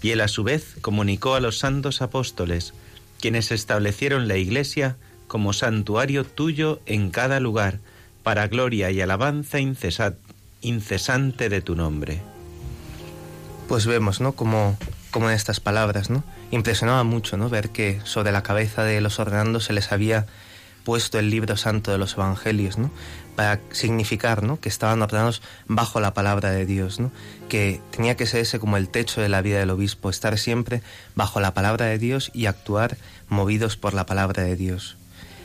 [0.00, 2.72] y él a su vez comunicó a los santos apóstoles,
[3.20, 7.80] quienes establecieron la Iglesia como santuario tuyo en cada lugar,
[8.22, 9.58] para gloria y alabanza
[10.60, 12.20] incesante de tu nombre.
[13.68, 14.32] Pues vemos, ¿no?
[14.32, 14.78] Como,
[15.10, 16.22] como en estas palabras, ¿no?
[16.52, 17.48] Impresionaba mucho, ¿no?
[17.48, 20.26] Ver que sobre la cabeza de los ordenandos se les había
[20.84, 22.90] puesto el libro santo de los evangelios, ¿no?
[23.36, 24.60] Para significar, ¿no?
[24.60, 27.10] Que estaban ordenados bajo la palabra de Dios, ¿no?
[27.48, 30.82] Que tenía que ser ese como el techo de la vida del obispo, estar siempre
[31.14, 32.98] bajo la palabra de Dios y actuar
[33.30, 34.98] movidos por la palabra de Dios.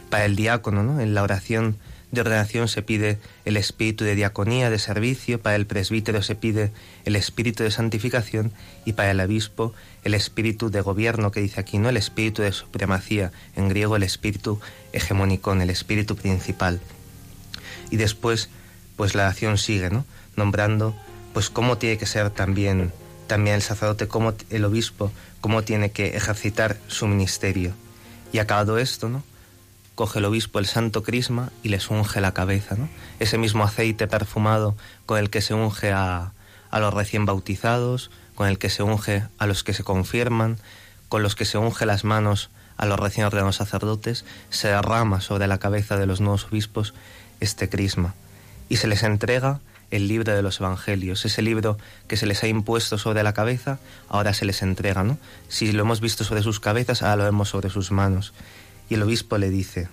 [0.09, 0.99] Para el diácono, ¿no?
[0.99, 1.77] En la oración
[2.11, 6.71] de ordenación se pide el espíritu de diaconía, de servicio, para el presbítero se pide
[7.03, 8.53] el espíritu de santificación
[8.85, 11.89] y para el obispo el espíritu de gobierno que dice aquí, ¿no?
[11.89, 14.59] El espíritu de supremacía, en griego el espíritu
[14.93, 16.79] hegemónico, el espíritu principal.
[17.91, 18.49] Y después,
[18.95, 20.05] pues la acción sigue, ¿no?
[20.37, 20.95] Nombrando,
[21.33, 22.93] pues cómo tiene que ser también,
[23.27, 27.73] también el sacerdote, cómo el obispo, cómo tiene que ejercitar su ministerio.
[28.31, 29.23] Y acabado esto, ¿no?
[29.97, 32.87] Coge el obispo el santo crisma y les unge la cabeza, ¿no?
[33.19, 36.33] Ese mismo aceite perfumado con el que se unge a,
[36.69, 40.57] a los recién bautizados, con el que se unge a los que se confirman,
[41.09, 45.47] con los que se unge las manos a los recién ordenados sacerdotes, se derrama sobre
[45.47, 46.93] la cabeza de los nuevos obispos
[47.39, 48.13] este crisma
[48.69, 52.47] y se les entrega el libro de los evangelios, ese libro que se les ha
[52.47, 53.79] impuesto sobre la cabeza,
[54.09, 55.17] ahora se les entrega, ¿no?
[55.47, 58.33] Si lo hemos visto sobre sus cabezas, ahora lo vemos sobre sus manos.
[58.89, 59.89] Y el obispo le dice,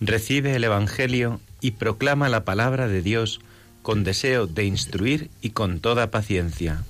[0.00, 3.40] Recibe el Evangelio y proclama la palabra de Dios
[3.82, 6.84] con deseo de instruir y con toda paciencia.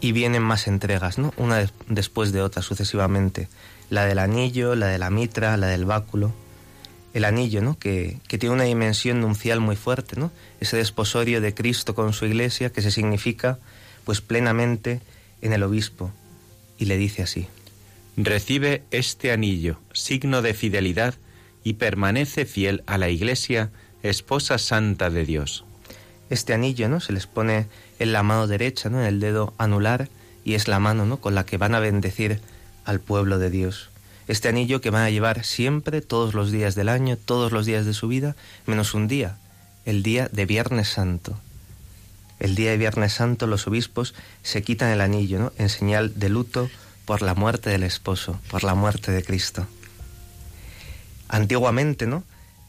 [0.00, 1.34] Y vienen más entregas, ¿no?
[1.36, 3.48] Una después de otra sucesivamente.
[3.90, 6.32] La del anillo, la de la mitra, la del báculo.
[7.12, 7.76] El anillo, ¿no?
[7.76, 10.30] Que, que tiene una dimensión nuncial muy fuerte, ¿no?
[10.60, 13.58] Ese desposorio de Cristo con su iglesia que se significa,
[14.04, 15.00] pues plenamente
[15.42, 16.12] en el obispo.
[16.78, 17.48] Y le dice así.
[18.16, 21.14] Recibe este anillo, signo de fidelidad,
[21.62, 23.70] y permanece fiel a la iglesia,
[24.02, 25.64] esposa santa de Dios.
[26.30, 27.00] Este anillo, ¿no?
[27.00, 27.66] Se les pone
[27.98, 29.00] en la mano derecha, ¿no?
[29.00, 30.08] En el dedo anular
[30.44, 31.18] y es la mano, ¿no?
[31.18, 32.40] Con la que van a bendecir
[32.84, 33.90] al pueblo de Dios.
[34.28, 37.84] Este anillo que van a llevar siempre, todos los días del año, todos los días
[37.84, 39.36] de su vida, menos un día,
[39.84, 41.38] el día de Viernes Santo.
[42.38, 45.52] El día de Viernes Santo los obispos se quitan el anillo, ¿no?
[45.58, 46.70] En señal de luto
[47.06, 49.66] por la muerte del esposo, por la muerte de Cristo.
[51.28, 52.24] Antiguamente, ¿no?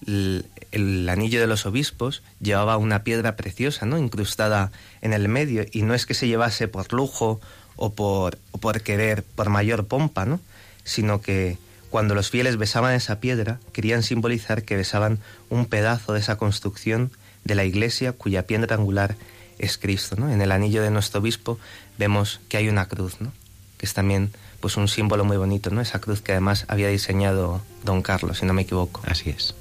[0.06, 3.98] el, anillo de los obispos llevaba una piedra preciosa, ¿no?
[3.98, 4.72] incrustada
[5.02, 7.42] en el medio, y no es que se llevase por lujo
[7.76, 10.40] o por, o por querer, por mayor pompa, ¿no?
[10.84, 11.58] sino que
[11.90, 15.20] cuando los fieles besaban esa piedra, querían simbolizar que besaban
[15.50, 17.12] un pedazo de esa construcción
[17.44, 19.16] de la iglesia cuya piedra angular
[19.58, 20.16] es Cristo.
[20.30, 21.58] En el anillo de nuestro obispo
[21.98, 23.32] vemos que hay una cruz, ¿no?
[23.78, 25.82] Que es también pues un símbolo muy bonito, ¿no?
[25.82, 29.02] esa cruz que además había diseñado don Carlos, si no me equivoco.
[29.06, 29.56] Así es.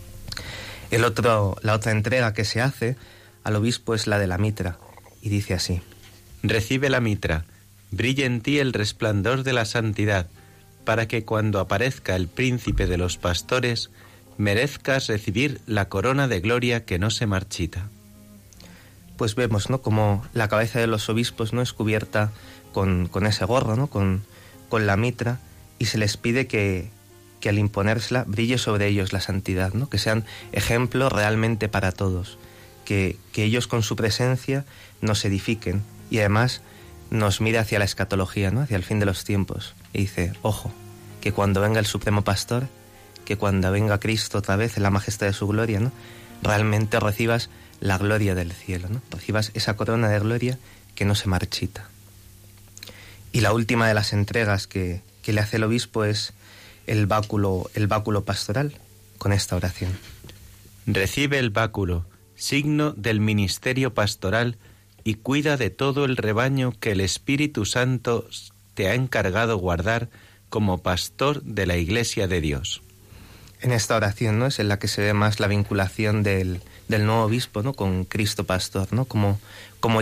[0.90, 2.96] El otro, la otra entrega que se hace
[3.44, 4.78] al obispo es la de la mitra,
[5.20, 5.82] y dice así.
[6.42, 7.44] Recibe la mitra,
[7.90, 10.28] brille en ti el resplandor de la santidad,
[10.84, 13.90] para que cuando aparezca el príncipe de los pastores,
[14.38, 17.88] merezcas recibir la corona de gloria que no se marchita.
[19.16, 19.82] Pues vemos, ¿no?
[19.82, 22.32] Como la cabeza de los obispos no es cubierta
[22.76, 23.86] con, ese gorro, ¿no?
[23.86, 24.22] Con,
[24.70, 25.38] la mitra,
[25.78, 26.90] y se les pide que,
[27.48, 29.88] al imponérsela brille sobre ellos la santidad, ¿no?
[29.88, 32.38] que sean ejemplo realmente para todos,
[32.84, 34.64] que, que ellos con su presencia
[35.00, 36.60] nos edifiquen y además
[37.08, 38.62] nos mire hacia la escatología, ¿no?
[38.62, 39.74] hacia el fin de los tiempos.
[39.92, 40.72] Y dice, ojo,
[41.20, 42.66] que cuando venga el Supremo Pastor,
[43.24, 45.92] que cuando venga Cristo otra vez en la majestad de su gloria, ¿no?
[46.42, 47.48] realmente recibas
[47.80, 49.00] la gloria del cielo, ¿no?
[49.12, 50.58] recibas esa corona de gloria
[50.96, 51.88] que no se marchita.
[53.36, 56.32] Y la última de las entregas que, que le hace el obispo es
[56.86, 58.78] el báculo, el báculo pastoral
[59.18, 59.92] con esta oración.
[60.86, 64.56] Recibe el báculo, signo del ministerio pastoral,
[65.04, 68.26] y cuida de todo el rebaño que el Espíritu Santo
[68.72, 70.08] te ha encargado guardar
[70.48, 72.80] como pastor de la Iglesia de Dios.
[73.66, 74.46] En esta oración, ¿no?
[74.46, 77.72] Es en la que se ve más la vinculación del, del nuevo obispo, ¿no?
[77.72, 79.06] Con Cristo pastor, ¿no?
[79.06, 79.40] Como,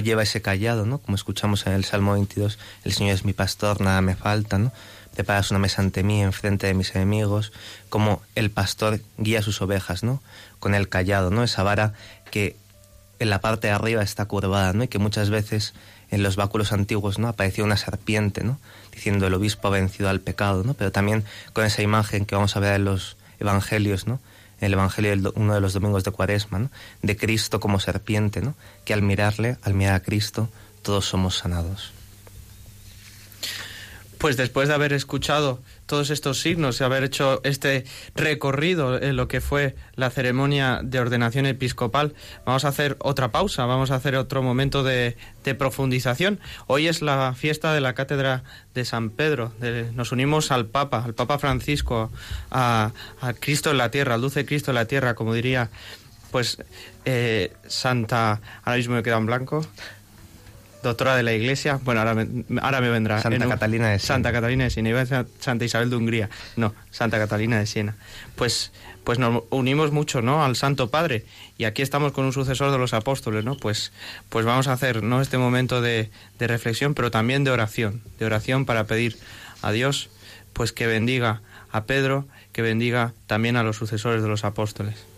[0.00, 0.98] lleva ese callado, ¿no?
[0.98, 4.70] Como escuchamos en el Salmo 22, el Señor es mi pastor, nada me falta, ¿no?
[5.14, 7.52] preparas una mesa ante mí, enfrente de mis enemigos,
[7.88, 10.22] como el pastor guía sus ovejas, ¿no?
[10.58, 11.42] Con el callado, ¿no?
[11.42, 11.94] Esa vara
[12.30, 12.56] que
[13.18, 14.84] en la parte de arriba está curvada, ¿no?
[14.84, 15.72] Y que muchas veces
[16.10, 17.28] en los báculos antiguos, ¿no?
[17.28, 18.58] Aparecía una serpiente, ¿no?
[18.92, 20.74] Diciendo el obispo ha vencido al pecado, ¿no?
[20.74, 21.24] Pero también
[21.54, 24.20] con esa imagen que vamos a ver en los evangelios, ¿no?
[24.60, 26.70] El evangelio de uno de los domingos de Cuaresma, ¿no?
[27.02, 28.54] De Cristo como serpiente, ¿no?
[28.84, 30.48] Que al mirarle, al mirar a Cristo,
[30.82, 31.92] todos somos sanados.
[34.18, 39.28] Pues después de haber escuchado todos estos signos y haber hecho este recorrido en lo
[39.28, 44.16] que fue la ceremonia de ordenación episcopal, vamos a hacer otra pausa, vamos a hacer
[44.16, 45.16] otro momento de,
[45.58, 46.40] profundización.
[46.66, 48.44] Hoy es la fiesta de la Cátedra
[48.74, 49.52] de San Pedro.
[49.94, 52.10] nos unimos al Papa, al Papa Francisco,
[52.50, 52.92] a,
[53.40, 55.70] Cristo en la tierra, al dulce Cristo en la tierra, como diría
[56.30, 56.58] pues
[57.04, 59.64] eh, Santa, ahora mismo me queda en blanco,
[60.84, 61.80] doctora de la Iglesia.
[61.82, 63.20] Bueno, ahora me, ahora me vendrá.
[63.20, 64.06] Santa Catalina de Siena.
[64.06, 64.88] Santa Catalina de Siena.
[64.90, 66.30] Iba a decir Santa Isabel de Hungría.
[66.56, 67.96] No, Santa Catalina de Siena.
[68.36, 70.44] Pues, pues nos unimos mucho, ¿no?
[70.44, 71.24] Al Santo Padre.
[71.58, 73.56] Y aquí estamos con un sucesor de los apóstoles, ¿no?
[73.56, 73.92] Pues,
[74.28, 75.20] pues vamos a hacer, ¿no?
[75.20, 78.02] Este momento de, de reflexión, pero también de oración.
[78.18, 79.16] De oración para pedir
[79.62, 80.10] a Dios,
[80.52, 81.42] pues que bendiga
[81.72, 85.13] a Pedro, que bendiga también a los sucesores de los apóstoles.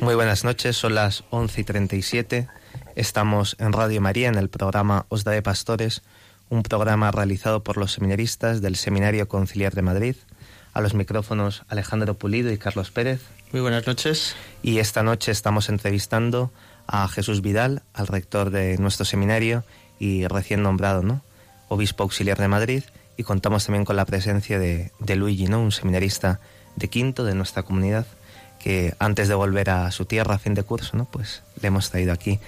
[0.00, 2.48] Muy buenas noches, son las 11 y 37.
[2.96, 6.00] Estamos en Radio María en el programa Os de Pastores,
[6.48, 10.16] un programa realizado por los seminaristas del Seminario Conciliar de Madrid.
[10.72, 13.20] A los micrófonos Alejandro Pulido y Carlos Pérez.
[13.52, 14.36] Muy buenas noches.
[14.62, 16.50] Y esta noche estamos entrevistando
[16.86, 19.64] a Jesús Vidal, al rector de nuestro seminario
[19.98, 21.20] y recién nombrado, ¿no?
[21.68, 22.84] Obispo auxiliar de Madrid.
[23.18, 25.60] Y contamos también con la presencia de, de Luigi, ¿no?
[25.60, 26.40] Un seminarista
[26.76, 28.06] de quinto de nuestra comunidad
[28.62, 31.06] que antes de volver a su tierra a fin de curso, ¿no?
[31.06, 32.38] Pues le hemos traído aquí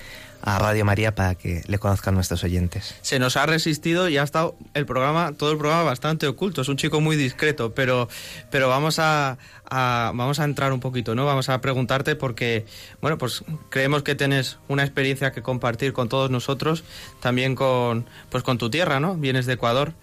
[0.42, 2.96] a Radio María para que le conozcan nuestros oyentes.
[3.02, 6.62] Se nos ha resistido y ha estado el programa, todo el programa bastante oculto.
[6.62, 8.08] Es un chico muy discreto, pero,
[8.50, 9.38] pero vamos a,
[9.70, 11.24] vamos a entrar un poquito, ¿no?
[11.24, 12.66] Vamos a preguntarte porque,
[13.00, 16.82] bueno, pues creemos que tienes una experiencia que compartir con todos nosotros,
[17.20, 19.14] también con, pues con tu tierra, ¿no?
[19.14, 19.94] Vienes de Ecuador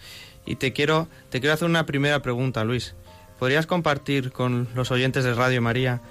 [0.46, 2.96] y te quiero, te quiero hacer una primera pregunta, Luis.
[3.40, 6.02] ¿Podrías compartir con los oyentes de Radio María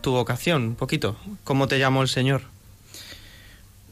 [0.00, 1.14] tu vocación, un poquito?
[1.44, 2.40] ¿Cómo te llamó el Señor?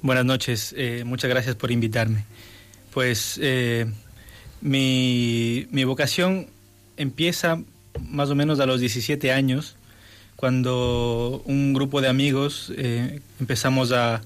[0.00, 2.24] Buenas noches, eh, muchas gracias por invitarme.
[2.94, 3.84] Pues eh,
[4.62, 6.46] mi, vocación
[6.96, 7.60] empieza
[8.00, 9.76] más o menos a los 17 años,
[10.36, 14.22] cuando un grupo de amigos eh, empezamos a,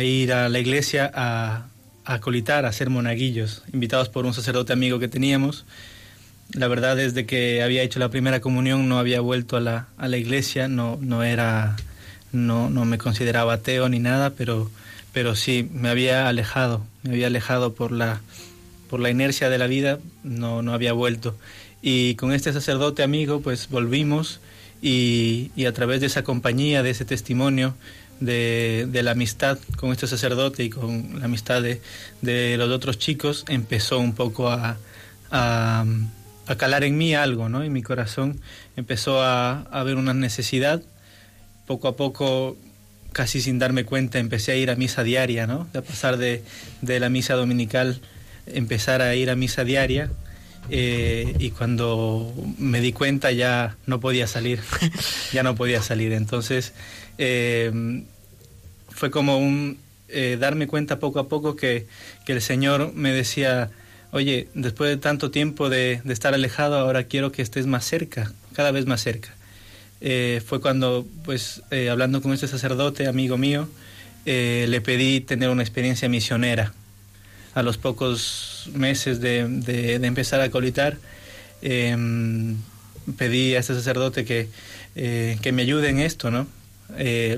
[0.00, 1.66] ir a la iglesia a,
[2.04, 5.66] a colitar, a hacer monaguillos, invitados por un sacerdote amigo que teníamos.
[6.52, 9.88] La verdad es de que había hecho la primera comunión, no había vuelto a la,
[9.96, 11.76] a la iglesia, no, no era,
[12.32, 14.70] no, no me consideraba ateo ni nada, pero,
[15.12, 18.20] pero sí, me había alejado, me había alejado por la,
[18.90, 21.36] por la inercia de la vida, no, no había vuelto.
[21.80, 24.40] Y con este sacerdote amigo, pues volvimos
[24.82, 27.74] y, y a través de esa compañía, de ese testimonio,
[28.20, 31.80] de, de, la amistad con este sacerdote y con la amistad de,
[32.20, 34.76] de los otros chicos, empezó un poco a,
[35.30, 35.84] a
[36.46, 37.62] a calar en mí algo, ¿no?
[37.62, 38.40] En mi corazón
[38.76, 40.82] empezó a, a ver una necesidad.
[41.66, 42.56] Poco a poco,
[43.12, 45.68] casi sin darme cuenta, empecé a ir a misa diaria, ¿no?
[45.72, 46.42] De pasar de,
[46.80, 48.00] de la misa dominical,
[48.46, 50.10] empezar a ir a misa diaria.
[50.70, 54.60] Eh, y cuando me di cuenta ya no podía salir,
[55.32, 56.12] ya no podía salir.
[56.12, 56.72] Entonces
[57.18, 58.04] eh,
[58.88, 59.78] fue como un
[60.08, 61.86] eh, darme cuenta poco a poco que,
[62.26, 63.70] que el Señor me decía,
[64.12, 68.70] oye, después de tanto tiempo de, estar alejado, ahora quiero que estés más cerca, cada
[68.70, 69.34] vez más cerca.
[70.00, 73.68] Eh, fue cuando, pues, eh, hablando con este sacerdote, amigo mío,
[74.26, 76.74] eh, le pedí tener una experiencia misionera.
[77.54, 79.40] A los pocos meses de,
[80.02, 80.98] empezar a colitar,
[81.62, 82.56] em,
[83.16, 84.48] pedí a este sacerdote que,
[84.94, 86.46] que me ayude en esto, ¿no?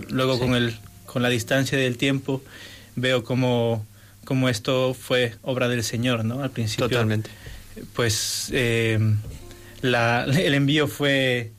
[0.08, 0.74] luego con, el,
[1.06, 2.42] con la distancia del tiempo
[2.96, 3.86] veo como
[4.24, 6.42] como esto fue obra del Señor, ¿no?
[6.42, 6.88] Al principio.
[6.88, 7.30] Totalmente.
[7.94, 8.98] Pues eh,
[9.82, 11.52] el envío fue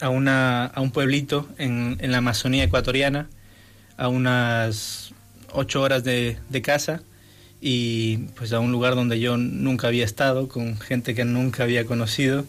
[0.00, 3.28] a, una, a un pueblito en, en, la Amazonía ecuatoriana,
[3.96, 5.12] a unas
[5.52, 7.02] ocho horas de, de, casa
[7.60, 11.84] y pues a un lugar donde yo nunca había estado, con gente que nunca había
[11.86, 12.44] conocido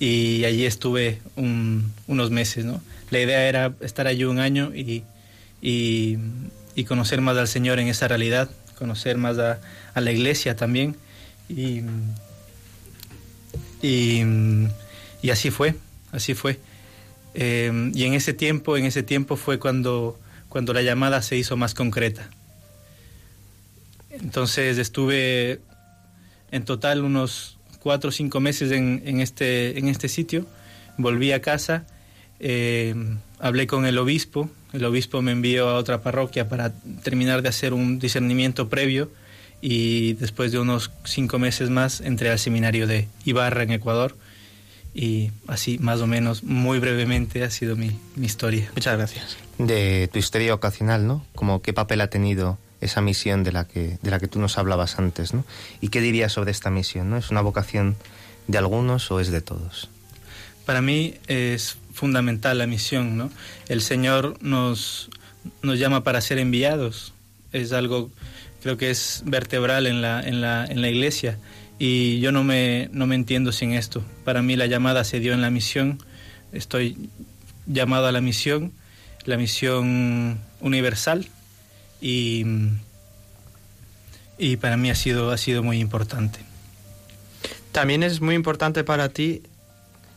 [0.00, 2.80] y allí estuve unos meses, ¿no?
[3.10, 5.02] La idea era estar allí un año y,
[5.60, 6.18] y
[6.78, 8.48] y conocer más al Señor en esa realidad,
[8.78, 9.58] conocer más a,
[9.96, 10.94] la iglesia también.
[11.48, 11.82] Y,
[13.82, 14.22] y,
[15.28, 15.74] así fue,
[16.12, 16.60] así fue.
[17.34, 21.56] Eh, y en ese tiempo, en ese tiempo fue cuando, cuando la llamada se hizo
[21.56, 22.30] más concreta.
[24.10, 25.60] Entonces estuve
[26.52, 30.46] en total unos cuatro o cinco meses en, en, este, en este sitio,
[30.96, 31.88] volví a casa,
[32.38, 32.94] eh,
[33.40, 37.72] hablé con el obispo, el obispo me envió a otra parroquia para terminar de hacer
[37.72, 39.10] un discernimiento previo
[39.60, 44.16] y después de unos cinco meses más entré al seminario de Ibarra en Ecuador
[44.94, 48.70] y así más o menos muy brevemente ha sido mi, mi historia.
[48.74, 49.36] Muchas gracias.
[49.58, 51.24] De tu historia ocasional, ¿no?
[51.34, 54.58] Como qué papel ha tenido esa misión de la que, de la que tú nos
[54.58, 55.44] hablabas antes, ¿no?
[55.80, 57.16] ¿Y qué dirías sobre esta misión, ¿no?
[57.16, 57.96] ¿Es una vocación
[58.46, 59.90] de algunos o es de todos?
[60.64, 63.30] Para mí es fundamental la misión, ¿no?
[63.68, 65.10] El Señor nos,
[65.62, 67.12] nos llama para ser enviados.
[67.52, 68.10] Es algo,
[68.62, 71.38] creo que es vertebral en la, en la, en la iglesia.
[71.78, 74.04] Y yo no me, no me entiendo sin esto.
[74.24, 76.02] Para mí la llamada se dio en la misión.
[76.52, 77.10] Estoy
[77.66, 78.72] llamado a la misión,
[79.24, 81.28] la misión universal.
[82.00, 82.44] Y,
[84.38, 86.38] y para mí ha sido, ha sido muy importante.
[87.72, 89.42] También es muy importante para ti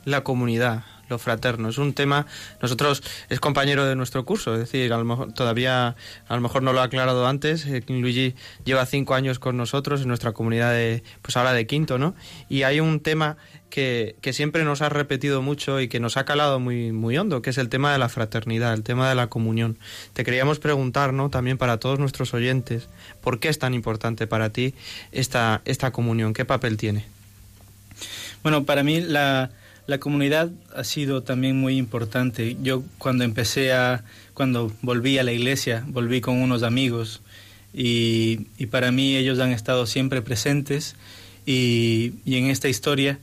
[0.06, 1.70] la comunidad, lo fraterno.
[1.70, 2.26] Es un tema,
[2.62, 5.96] nosotros es compañero de nuestro curso, es decir, a lo mejor, todavía
[6.28, 7.66] a lo mejor no lo ha aclarado antes.
[7.68, 8.34] Eh, Luigi
[8.66, 12.16] lleva cinco años con nosotros en nuestra comunidad de, pues ahora de quinto, ¿no?
[12.50, 13.38] Y hay un tema
[13.70, 17.42] que, que, siempre nos ha repetido mucho y que nos ha calado muy, muy hondo,
[17.42, 19.78] que es el tema de la fraternidad, el tema de la comunión.
[20.14, 21.30] Te queríamos preguntar, ¿no?
[21.30, 22.90] También para todos nuestros oyentes,
[23.22, 24.74] ¿por qué es tan importante para ti
[25.12, 26.34] esta, esta comunión?
[26.34, 27.06] ¿Qué papel tiene?
[28.44, 29.52] Bueno, para mí la,
[29.92, 32.58] la comunidad ha sido también muy importante.
[32.64, 37.22] Yo cuando empecé a, cuando volví a la iglesia, volví con unos amigos
[37.74, 40.96] y, y para mí ellos han estado siempre presentes
[41.46, 43.20] y, y en esta historia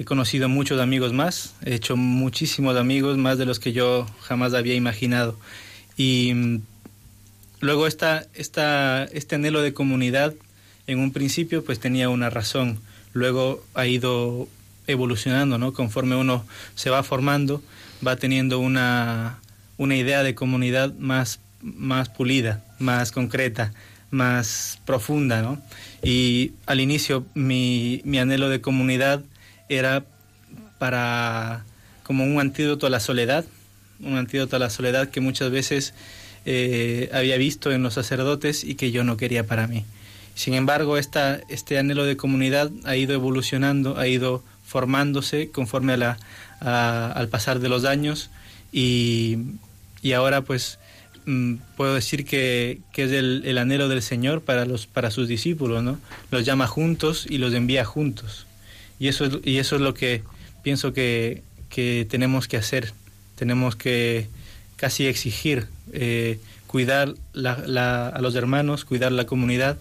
[0.00, 4.54] He conocido muchos amigos más, he hecho muchísimos amigos, más de los que yo jamás
[4.54, 5.38] había imaginado.
[5.94, 6.62] Y mm,
[7.60, 10.32] luego esta, este anhelo de comunidad,
[10.86, 12.80] en un principio pues tenía una razón,
[13.12, 14.48] luego ha ido
[14.90, 15.72] evolucionando, ¿no?
[15.72, 17.62] Conforme uno se va formando,
[18.06, 19.40] va teniendo una,
[19.76, 23.72] una idea de comunidad más, más pulida, más concreta,
[24.10, 25.60] más profunda, ¿no?
[26.02, 29.22] Y al inicio mi, mi anhelo de comunidad
[29.68, 30.04] era
[30.78, 31.64] para
[32.02, 33.44] como un antídoto a la soledad,
[34.00, 35.94] un antídoto a la soledad que muchas veces
[36.46, 39.84] eh, había visto en los sacerdotes y que yo no quería para mí.
[40.34, 45.96] Sin embargo, esta, este anhelo de comunidad ha ido evolucionando, ha ido formándose conforme a
[45.96, 48.30] la, al pasar de los años
[48.70, 49.36] y,
[50.00, 50.78] y ahora pues
[51.26, 55.26] mm, puedo decir que, que es el, el, anhelo del Señor para, los, para sus
[55.26, 55.98] discípulos, ¿no?
[56.30, 58.46] Los llama juntos y los envía juntos.
[59.00, 60.22] Y eso, es, y eso es lo que
[60.62, 62.92] pienso que, que tenemos que hacer.
[63.34, 64.28] Tenemos que
[64.76, 69.78] casi exigir, eh, cuidar la, la, a los hermanos, cuidar la comunidad.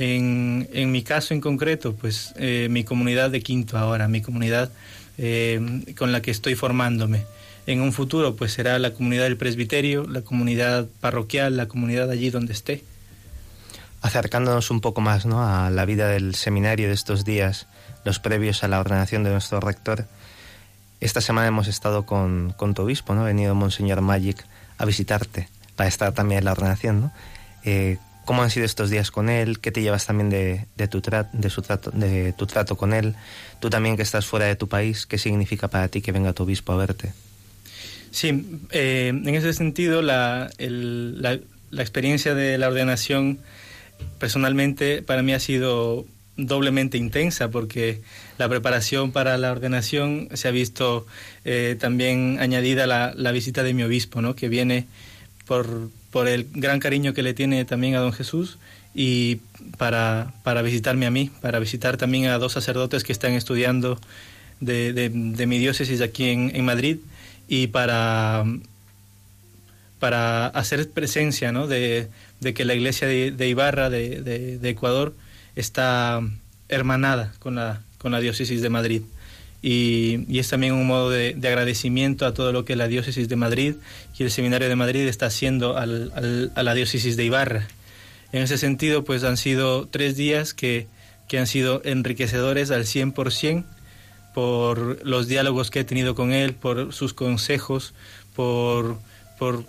[0.00, 4.70] En, en mi caso en concreto, pues eh, mi comunidad de quinto ahora, mi comunidad
[5.18, 5.60] eh,
[5.98, 7.26] con la que estoy formándome.
[7.66, 12.30] En un futuro, pues será la comunidad del presbiterio, la comunidad parroquial, la comunidad allí
[12.30, 12.82] donde esté.
[14.00, 15.46] Acercándonos un poco más ¿no?
[15.46, 17.66] a la vida del seminario de estos días,
[18.02, 20.06] los previos a la ordenación de nuestro rector.
[21.02, 23.20] Esta semana hemos estado con, con tu obispo, ¿no?
[23.20, 24.46] Ha venido Monseñor Magic
[24.78, 27.12] a visitarte para estar también en la ordenación, ¿no?
[27.64, 27.98] Eh,
[28.30, 29.58] ¿Cómo han sido estos días con él?
[29.58, 31.02] ¿Qué te llevas también de, de, tu
[31.32, 33.16] de, su trato, de tu trato con él?
[33.58, 36.44] Tú también que estás fuera de tu país, ¿qué significa para ti que venga tu
[36.44, 37.12] obispo a verte?
[38.12, 41.40] Sí, eh, en ese sentido la, el, la,
[41.72, 43.40] la experiencia de la ordenación
[44.20, 46.06] personalmente para mí ha sido
[46.36, 48.00] doblemente intensa porque
[48.38, 51.04] la preparación para la ordenación se ha visto
[51.44, 54.36] eh, también añadida la, la, visita de mi obispo, ¿no?
[54.36, 54.86] que viene
[55.46, 58.58] por, por, el gran cariño que le tiene también a don Jesús
[58.94, 59.36] y
[59.78, 64.00] para, para visitarme a mí, para visitar también a dos sacerdotes que están estudiando
[64.60, 66.98] de, de, mi diócesis aquí en, en, Madrid
[67.48, 68.44] y para,
[69.98, 71.66] para hacer presencia ¿no?
[71.66, 72.08] de,
[72.40, 75.14] de que la iglesia de, Ibarra, de, de Ecuador,
[75.56, 76.20] está
[76.68, 79.02] hermanada con la, con la diócesis de Madrid.
[79.62, 83.28] Y, y, es también un modo de, de, agradecimiento a todo lo que la diócesis
[83.28, 83.74] de Madrid
[84.18, 87.68] y el seminario de Madrid está haciendo al, al, a la diócesis de Ibarra.
[88.32, 90.86] En ese sentido, pues han sido tres días que,
[91.28, 93.64] que han sido enriquecedores al 100%
[94.34, 97.92] por los diálogos que he tenido con él, por sus consejos,
[98.34, 98.98] por,
[99.38, 99.64] por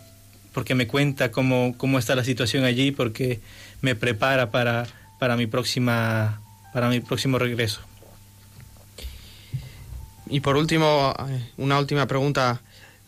[0.54, 3.40] porque me cuenta cómo, cómo está la situación allí, porque
[3.82, 4.88] me prepara para
[5.22, 6.42] para mi próxima
[6.74, 7.82] para mi próximo regreso.
[10.32, 12.62] Y por último, eh, una última pregunta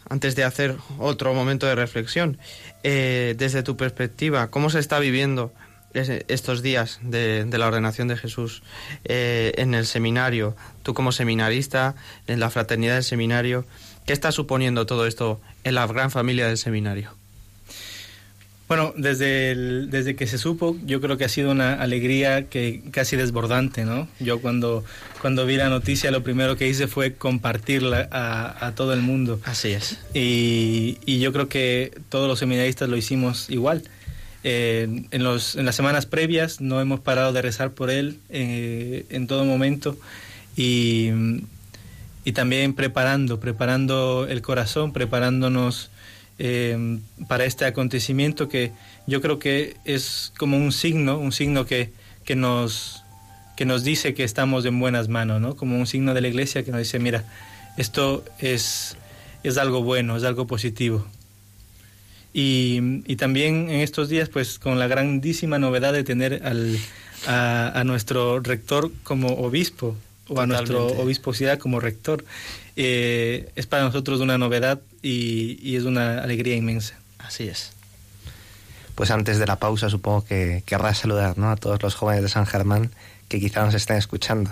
[0.10, 2.38] antes de hacer otro momento de reflexión.
[2.84, 5.54] Eh, desde tu perspectiva, ¿cómo se está viviendo
[5.94, 8.62] estos días de, la ordenación de Jesús
[9.06, 10.56] eh, en el seminario?
[10.84, 11.96] Tú como seminarista,
[12.28, 13.66] en la fraternidad del seminario,
[14.06, 17.23] ¿qué está suponiendo todo esto en la gran familia del seminario?
[18.76, 22.82] Bueno, desde, el, desde que se supo, yo creo que ha sido una alegría que
[22.90, 24.08] casi desbordante, ¿no?
[24.20, 24.84] Yo cuando,
[25.22, 29.40] cuando vi la noticia, lo primero que hice fue compartirla a, a todo el mundo.
[29.44, 30.00] Así es.
[30.16, 33.84] Y, y, yo creo que todos los seminaristas lo hicimos igual.
[34.44, 39.06] Eh, en, los, en las semanas previas no hemos parado de rezar por él eh,
[39.12, 39.96] en todo momento
[40.58, 41.12] y,
[42.26, 45.92] y también preparando, preparando el corazón, preparándonos
[46.40, 48.72] eh, para este acontecimiento que
[49.08, 51.92] yo creo que es como un signo, un signo que,
[52.26, 53.04] que, nos,
[53.56, 55.56] que nos dice que estamos en buenas manos, ¿no?
[55.56, 57.24] Como un signo de la iglesia que nos dice, mira,
[57.78, 58.98] esto es,
[59.44, 61.06] es algo bueno, es algo positivo.
[62.34, 66.80] Y, y, también en estos días, pues con la grandísima novedad de tener al,
[67.28, 69.96] a, a nuestro rector como obispo,
[70.28, 72.24] o a nuestro obispo como rector.
[72.76, 76.96] Eh, es para nosotros una novedad y, y, es una alegría inmensa.
[77.20, 77.72] Así es.
[78.96, 81.50] Pues antes de la pausa supongo que querrás saludar ¿no?
[81.50, 82.92] a todos los jóvenes de San Germán
[83.28, 84.52] que quizá nos estén escuchando.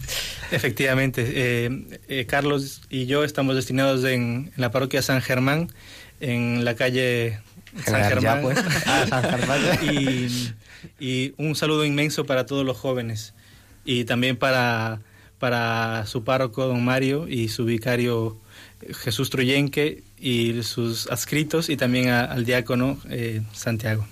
[0.52, 5.72] Efectivamente, eh, eh, Carlos y yo estamos destinados en, en, la parroquia San Germán,
[6.20, 7.40] en la calle
[7.84, 8.42] San Germán.
[8.42, 8.58] pues.
[8.86, 9.60] ah, San Germán.
[9.82, 10.54] y,
[11.00, 13.34] y, un saludo inmenso para todos los jóvenes
[13.84, 15.00] y también para,
[15.40, 18.36] para su párroco, don Mario, y su vicario
[19.02, 24.06] Jesús Truyenque y sus adscritos y también al diácono eh, Santiago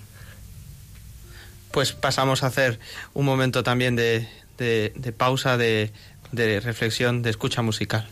[1.71, 2.79] pues pasamos a hacer
[3.13, 4.27] un momento también de,
[4.57, 5.91] de, de pausa, de,
[6.31, 8.07] de reflexión, de escucha musical.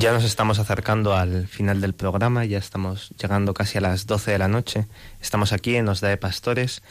[0.00, 4.30] Ya nos estamos acercando al final del programa, ya estamos llegando casi a las 12
[4.30, 4.86] de la noche.
[5.20, 6.82] Estamos aquí en Osda de Pastores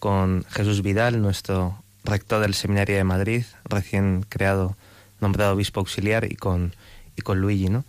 [0.00, 4.76] con Jesús Vidal, nuestro rector del Seminario de Madrid, recién creado,
[5.20, 6.74] nombrado obispo auxiliar, y con,
[7.14, 7.84] y con Luigi, ¿no?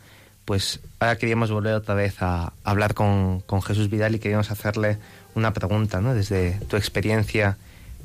[0.45, 4.99] Pues ahora queríamos volver otra vez a hablar con, con Jesús Vidal y queríamos hacerle
[5.33, 6.13] una pregunta, ¿no?
[6.13, 7.57] Desde tu experiencia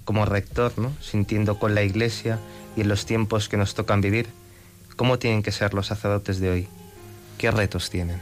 [0.06, 0.94] como rector, ¿no?
[1.02, 2.38] Sintiendo con la Iglesia
[2.74, 4.28] y en los tiempos que nos tocan vivir,
[4.97, 6.68] ¿Cómo tienen que ser los sacerdotes de hoy?
[7.38, 8.20] ¿Qué retos tienen?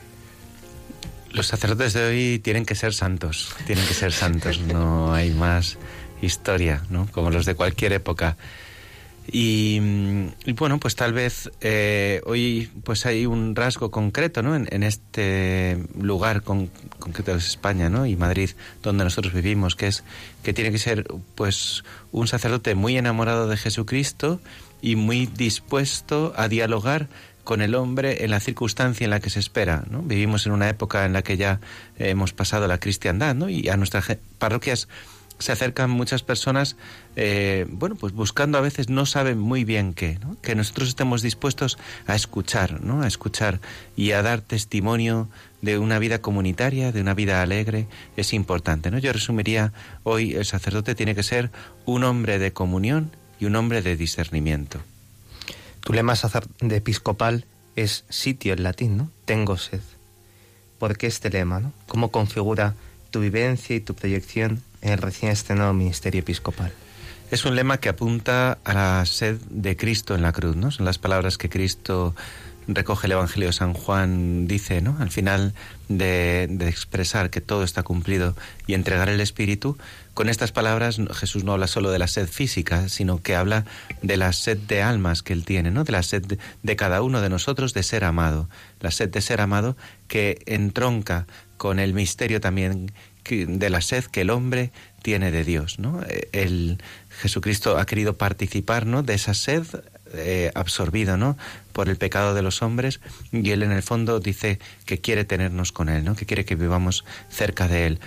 [1.31, 5.79] Los sacerdotes de hoy tienen que ser santos, tienen que ser santos, no hay más
[6.21, 7.09] historia, ¿no?
[7.11, 8.37] Como los de cualquier época.
[9.31, 9.81] Y,
[10.45, 14.57] y bueno, pues tal vez eh, hoy pues hay un rasgo concreto, ¿no?
[14.57, 18.05] En, en este lugar con, concreto es España, ¿no?
[18.05, 18.51] Y Madrid,
[18.83, 20.03] donde nosotros vivimos, que es
[20.43, 24.41] que tiene que ser pues un sacerdote muy enamorado de Jesucristo
[24.83, 27.09] y muy dispuesto a dialogar
[27.45, 29.85] con el hombre en la circunstancia en la que se espera.
[29.89, 30.03] ¿no?
[30.03, 31.61] Vivimos en una época en la que ya
[31.99, 33.49] hemos pasado la cristiandad ¿no?
[33.49, 34.89] y a nuestras parroquias
[35.39, 36.77] se acercan muchas personas,
[37.17, 40.37] eh, bueno, pues buscando a veces no saben muy bien qué, ¿no?
[40.41, 43.03] que nosotros estemos dispuestos a escuchar, ¿no?
[43.03, 43.61] a escuchar
[43.97, 45.29] y a dar testimonio
[45.61, 48.91] de una vida comunitaria, de una vida alegre, es importante.
[48.93, 48.99] ¿no?
[48.99, 49.73] Yo resumiría
[50.05, 51.51] hoy el sacerdote tiene que ser
[51.87, 53.11] un hombre de comunión
[53.43, 54.79] y un hombre de discernimiento.
[55.81, 56.15] Tu lema
[56.61, 59.11] de episcopal es sitio en latín, ¿no?
[59.25, 59.81] Tengo sed.
[60.79, 61.73] ¿Por qué este lema, no?
[61.89, 62.77] ¿Cómo configura
[63.11, 66.73] tu vivencia y tu proyección en el recién estrenado ministerio episcopal?
[67.33, 70.71] Es un lema que apunta a la sed de Cristo en la cruz, ¿no?
[70.71, 72.15] Son las palabras que Cristo
[72.69, 74.97] recoge el Evangelio de San Juan, dice, ¿no?
[75.01, 75.55] Al final
[75.89, 78.37] de, expresar que todo está cumplido
[78.67, 79.77] y entregar el Espíritu,
[80.15, 83.65] con estas palabras Jesús no habla solo de la sed física, sino que habla
[84.03, 85.85] de la sed de almas que Él tiene, ¿no?
[85.85, 88.49] De la sed de, cada uno de nosotros de ser amado.
[88.81, 89.77] La sed de ser amado
[90.09, 92.93] que entronca con el misterio también
[93.25, 96.01] de la sed que el hombre tiene de Dios, ¿no?
[96.33, 99.03] El Jesucristo ha querido participar, ¿no?
[99.03, 99.65] De esa sed
[100.15, 101.37] eh, absorbido, ¿no?
[101.73, 103.01] Por el pecado de los hombres
[103.33, 106.15] y él en el fondo dice que quiere tenernos con él, ¿no?
[106.15, 108.01] Que quiere que vivamos cerca de él.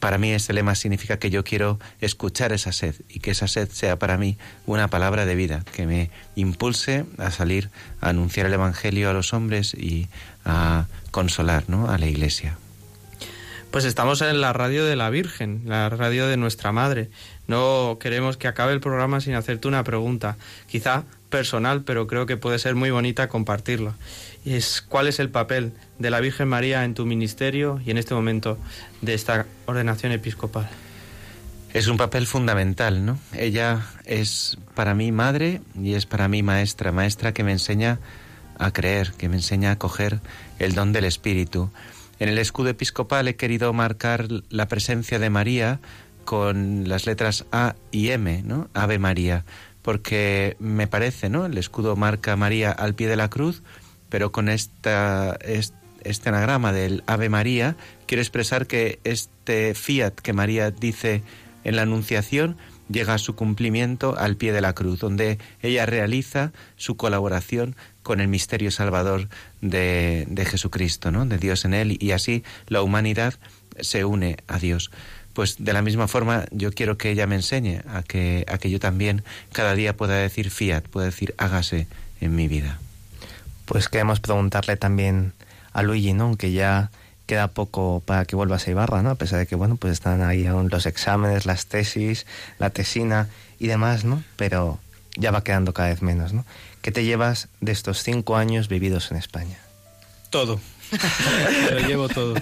[0.00, 3.68] Para mí este lema significa que yo quiero escuchar esa sed y que esa sed
[3.70, 7.68] sea para mí una palabra de vida, que me impulse a salir
[8.00, 10.08] a anunciar el Evangelio a los hombres y
[10.46, 11.90] a consolar ¿no?
[11.90, 12.56] a la Iglesia.
[13.70, 17.10] Pues estamos en la radio de la Virgen, la radio de nuestra Madre.
[17.46, 22.36] No queremos que acabe el programa sin hacerte una pregunta, quizá personal, pero creo que
[22.36, 23.94] puede ser muy bonita compartirla.
[24.44, 28.14] Es cuál es el papel de la Virgen María en tu ministerio y en este
[28.14, 28.58] momento
[29.00, 30.68] de esta ordenación episcopal.
[31.72, 33.18] Es un papel fundamental, ¿no?
[33.32, 38.00] Ella es para mí madre y es para mí maestra, maestra que me enseña
[38.58, 40.20] a creer, que me enseña a coger
[40.58, 41.70] el don del Espíritu.
[42.18, 45.80] En el escudo episcopal he querido marcar la presencia de María
[46.24, 48.68] con las letras A y M, ¿no?
[48.74, 49.44] Ave María,
[49.90, 51.46] porque me parece, ¿no?
[51.46, 53.64] El escudo marca María al pie de la cruz,
[54.08, 57.74] pero con esta, este anagrama del Ave María
[58.06, 61.24] quiero expresar que este fiat que María dice
[61.64, 62.56] en la Anunciación
[62.88, 67.74] llega a su cumplimiento al pie de la cruz, donde ella realiza su colaboración
[68.04, 69.28] con el misterio salvador
[69.60, 71.26] de, de Jesucristo, ¿no?
[71.26, 73.34] de Dios en él, y así la humanidad
[73.80, 74.92] se une a Dios.
[75.40, 78.68] Pues de la misma forma yo quiero que ella me enseñe a que, a que
[78.68, 81.86] yo también cada día pueda decir fiat, pueda decir hágase
[82.20, 82.78] en mi vida.
[83.64, 85.32] Pues queremos preguntarle también
[85.72, 86.36] a Luigi, ¿no?
[86.36, 86.90] Que ya
[87.24, 89.08] queda poco para que vuelvas a Ibarra, ¿no?
[89.08, 92.26] A pesar de que, bueno, pues están ahí aún los exámenes, las tesis,
[92.58, 94.22] la tesina y demás, ¿no?
[94.36, 94.78] Pero
[95.16, 96.44] ya va quedando cada vez menos, ¿no?
[96.82, 99.56] ¿Qué te llevas de estos cinco años vividos en España?
[100.28, 100.60] Todo.
[101.72, 102.34] lo llevo todo.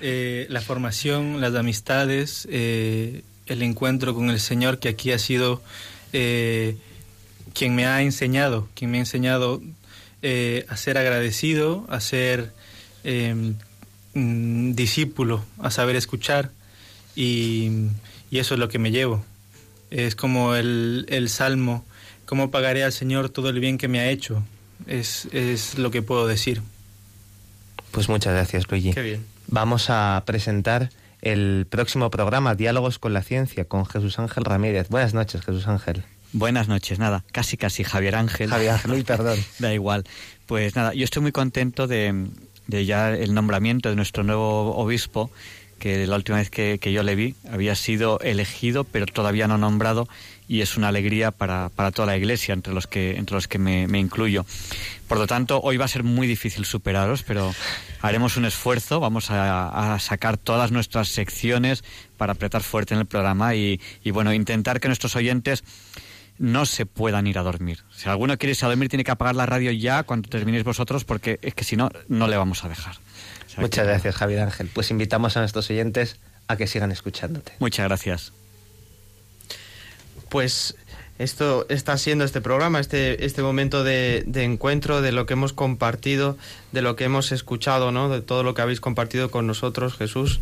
[0.00, 5.62] Eh, la formación, las amistades, eh, el encuentro con el Señor que aquí ha sido
[6.12, 6.76] eh,
[7.54, 9.62] quien me ha enseñado, quien me ha enseñado
[10.68, 12.52] a ser agradecido, a ser
[13.04, 16.50] mm, discípulo, a saber escuchar
[17.14, 17.70] y,
[18.30, 19.24] y, eso es lo que me llevo.
[19.90, 21.84] Es como el, el salmo
[22.28, 24.42] ¿Cómo pagaré al Señor todo el bien que me ha hecho?
[24.86, 26.60] Es, es lo que puedo decir.
[27.98, 28.92] Pues muchas gracias, Luigi.
[28.92, 29.26] Qué bien.
[29.48, 30.90] Vamos a presentar
[31.20, 34.88] el próximo programa, Diálogos con la Ciencia, con Jesús Ángel Ramírez.
[34.88, 36.04] Buenas noches, Jesús Ángel.
[36.32, 38.50] Buenas noches, nada, casi casi Javier Ángel.
[38.50, 39.36] Javier Ángel, uy, perdón.
[39.58, 40.04] da igual.
[40.46, 42.28] Pues nada, yo estoy muy contento de,
[42.68, 45.32] de ya el nombramiento de nuestro nuevo obispo,
[45.80, 49.58] que la última vez que, que, yo le vi había sido elegido, pero todavía no
[49.58, 50.08] nombrado,
[50.48, 53.58] y es una alegría para, para toda la Iglesia, entre los que, entre los que
[53.58, 54.46] me, me, incluyo.
[55.06, 57.54] Por lo tanto, hoy va a ser muy difícil superaros, pero
[58.00, 61.84] haremos un esfuerzo, vamos a, a sacar todas nuestras secciones
[62.16, 65.64] para apretar fuerte en el programa y, y, bueno, intentar que nuestros oyentes
[66.38, 67.84] no se puedan ir a dormir.
[67.94, 71.04] Si alguno quiere irse a dormir, tiene que apagar la radio ya cuando terminéis vosotros,
[71.04, 72.94] porque es que si no, no le vamos a dejar.
[72.94, 73.90] O sea Muchas que...
[73.90, 74.70] gracias, Javier Ángel.
[74.72, 77.52] Pues invitamos a nuestros oyentes a que sigan escuchándote.
[77.58, 78.32] Muchas gracias
[80.28, 80.74] pues
[81.18, 85.52] esto está siendo este programa, este, este momento de, de, encuentro, de lo que hemos
[85.52, 86.38] compartido,
[86.70, 88.08] de lo que hemos escuchado, ¿no?
[88.08, 90.40] De todo lo que habéis compartido con nosotros, Jesús,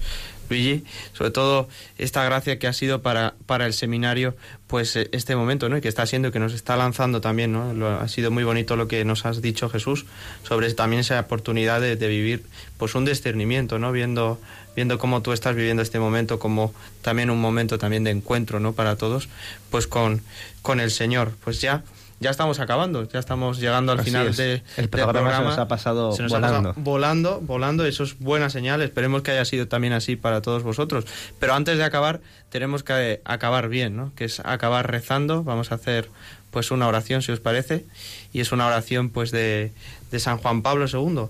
[0.50, 0.84] Luigi,
[1.14, 5.78] sobre todo esta gracia que ha sido para, para el seminario, pues este momento, ¿no?
[5.78, 7.72] Y que está siendo, que nos está lanzando también, ¿no?
[7.72, 10.04] Lo, ha sido muy bonito lo que nos has dicho, Jesús,
[10.42, 12.44] sobre también esa oportunidad de, de vivir,
[12.76, 13.92] pues un discernimiento, ¿no?
[13.92, 14.38] Viendo
[14.76, 16.72] viendo cómo tú estás viviendo este momento como
[17.02, 18.74] también un momento también de encuentro, ¿no?
[18.74, 19.28] Para todos,
[19.70, 20.22] pues con,
[20.62, 21.32] con el Señor.
[21.42, 21.82] Pues ya
[22.18, 24.36] ya estamos acabando, ya estamos llegando al Así final es.
[24.38, 25.44] de, el programa, del programa.
[25.44, 26.56] Se nos ha pasado se nos volando.
[26.56, 28.80] Ha pasado volando, volando, eso es buena señal.
[28.80, 31.04] Esperemos que haya sido también así para todos vosotros.
[31.38, 34.12] Pero antes de acabar, tenemos que acabar bien, ¿no?
[34.14, 35.44] Que es acabar rezando.
[35.44, 36.08] Vamos a hacer
[36.50, 37.84] pues una oración, si os parece,
[38.32, 39.72] y es una oración pues de,
[40.10, 41.26] de San Juan Pablo II,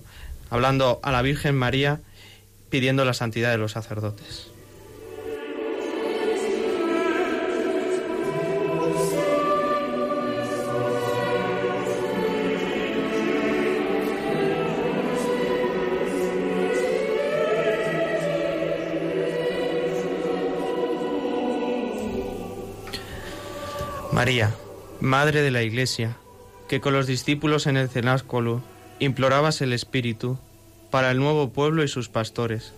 [0.49, 1.99] hablando a la Virgen María
[2.69, 4.51] pidiendo la santidad de los sacerdotes.
[24.17, 24.55] María,
[24.99, 26.17] Madre de la Iglesia,
[26.67, 28.63] que con los discípulos en el cenáculo
[28.97, 30.39] implorabas el Espíritu
[30.89, 32.73] para el nuevo pueblo y sus pastores.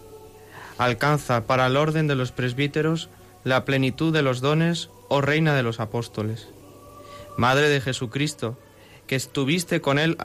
[0.78, 3.10] Alcanza para el orden de los presbíteros
[3.43, 6.47] la plenitud de los dones, oh Reina de los Apóstoles.
[7.38, 8.57] Madre de Jesucristo,
[9.07, 10.18] que estuviste con él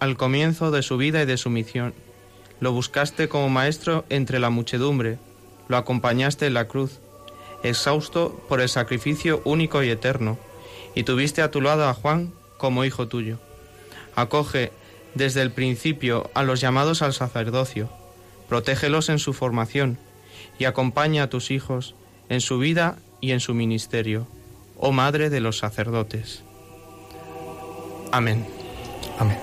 [0.00, 1.94] al comienzo de su vida y de su misión.
[2.60, 5.18] Lo buscaste como maestro entre la muchedumbre,
[5.68, 7.00] lo acompañaste en la cruz,
[7.62, 10.38] exhausto por el sacrificio único y eterno,
[10.94, 13.38] y tuviste a tu lado a Juan como hijo tuyo.
[14.14, 14.72] Acoge
[15.14, 17.90] desde el principio a los llamados al sacerdocio,
[18.48, 19.98] protégelos en su formación
[20.58, 21.94] y acompaña a tus hijos
[22.28, 24.26] en su vida y en su ministerio,
[24.76, 26.42] oh Madre de los sacerdotes.
[28.12, 28.46] Amén.
[29.18, 29.38] Amén.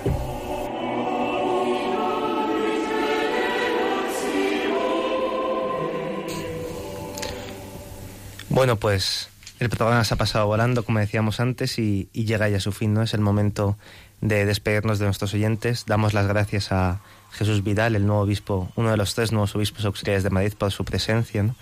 [8.48, 12.60] Bueno, pues el programa se ha pasado volando, como decíamos antes, y, llega ya a
[12.60, 13.02] su fin, ¿no?
[13.02, 13.78] Es el momento
[14.22, 15.84] de despedirnos de nuestros oyentes.
[15.86, 17.00] Damos las gracias a
[17.32, 20.70] Jesús Vidal, el nuevo obispo, uno de los tres nuevos obispos auxiliares de Madrid, por
[20.72, 21.54] su presencia, ¿no?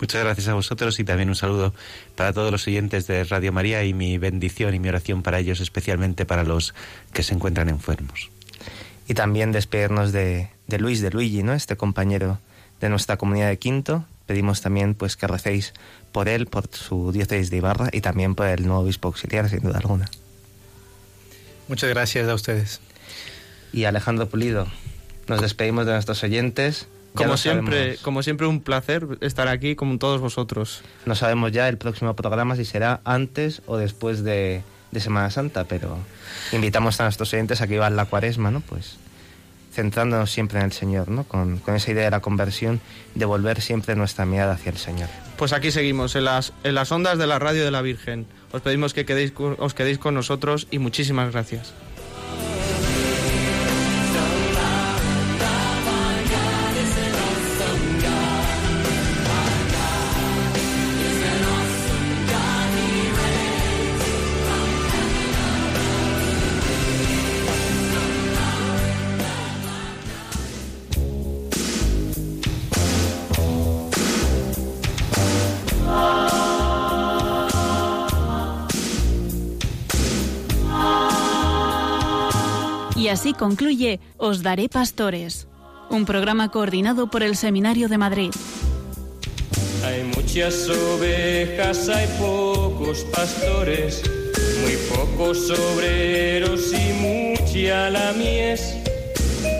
[0.00, 1.72] Muchas gracias a vosotros y también un saludo
[2.16, 5.60] para todos los oyentes de Radio María y mi bendición y mi oración para ellos,
[5.60, 6.74] especialmente para los
[7.12, 8.30] que se encuentran enfermos.
[9.06, 11.52] Y también despedirnos de, de Luis, de Luigi, ¿no?
[11.52, 12.38] Este compañero
[12.80, 14.04] de nuestra comunidad de Quinto.
[14.26, 15.74] Pedimos también pues que recéis
[16.10, 19.60] por él, por su diócesis de Ibarra y también por el nuevo obispo auxiliar, sin
[19.60, 20.08] duda alguna.
[21.68, 22.80] Muchas gracias a ustedes.
[23.72, 24.66] Y Alejandro Pulido,
[25.28, 26.88] nos despedimos de nuestros oyentes.
[27.14, 30.82] como siempre, como siempre un placer estar aquí con todos vosotros.
[31.06, 35.64] No sabemos ya el próximo programa si será antes o después de, de Semana Santa,
[35.64, 35.98] pero
[36.52, 38.60] invitamos a nuestros oyentes a que iban la cuaresma, ¿no?
[38.60, 38.98] Pues
[39.74, 41.24] centrándonos siempre en el Señor, ¿no?
[41.24, 42.80] Con, esa idea de la conversión,
[43.14, 45.08] de volver siempre nuestra mirada hacia el Señor.
[45.36, 48.26] Pues aquí seguimos, en las, en las ondas de la radio de la Virgen.
[48.52, 51.74] Os pedimos que quedéis, os quedéis con nosotros y muchísimas gracias.
[83.34, 85.46] Concluye Os Daré Pastores,
[85.90, 88.30] un programa coordinado por el Seminario de Madrid.
[89.84, 94.02] Hay muchas ovejas, hay pocos pastores,
[94.62, 98.74] muy pocos obreros y mucha la mies,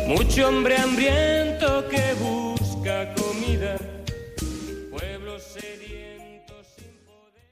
[0.09, 1.85] mucho hombre hambriento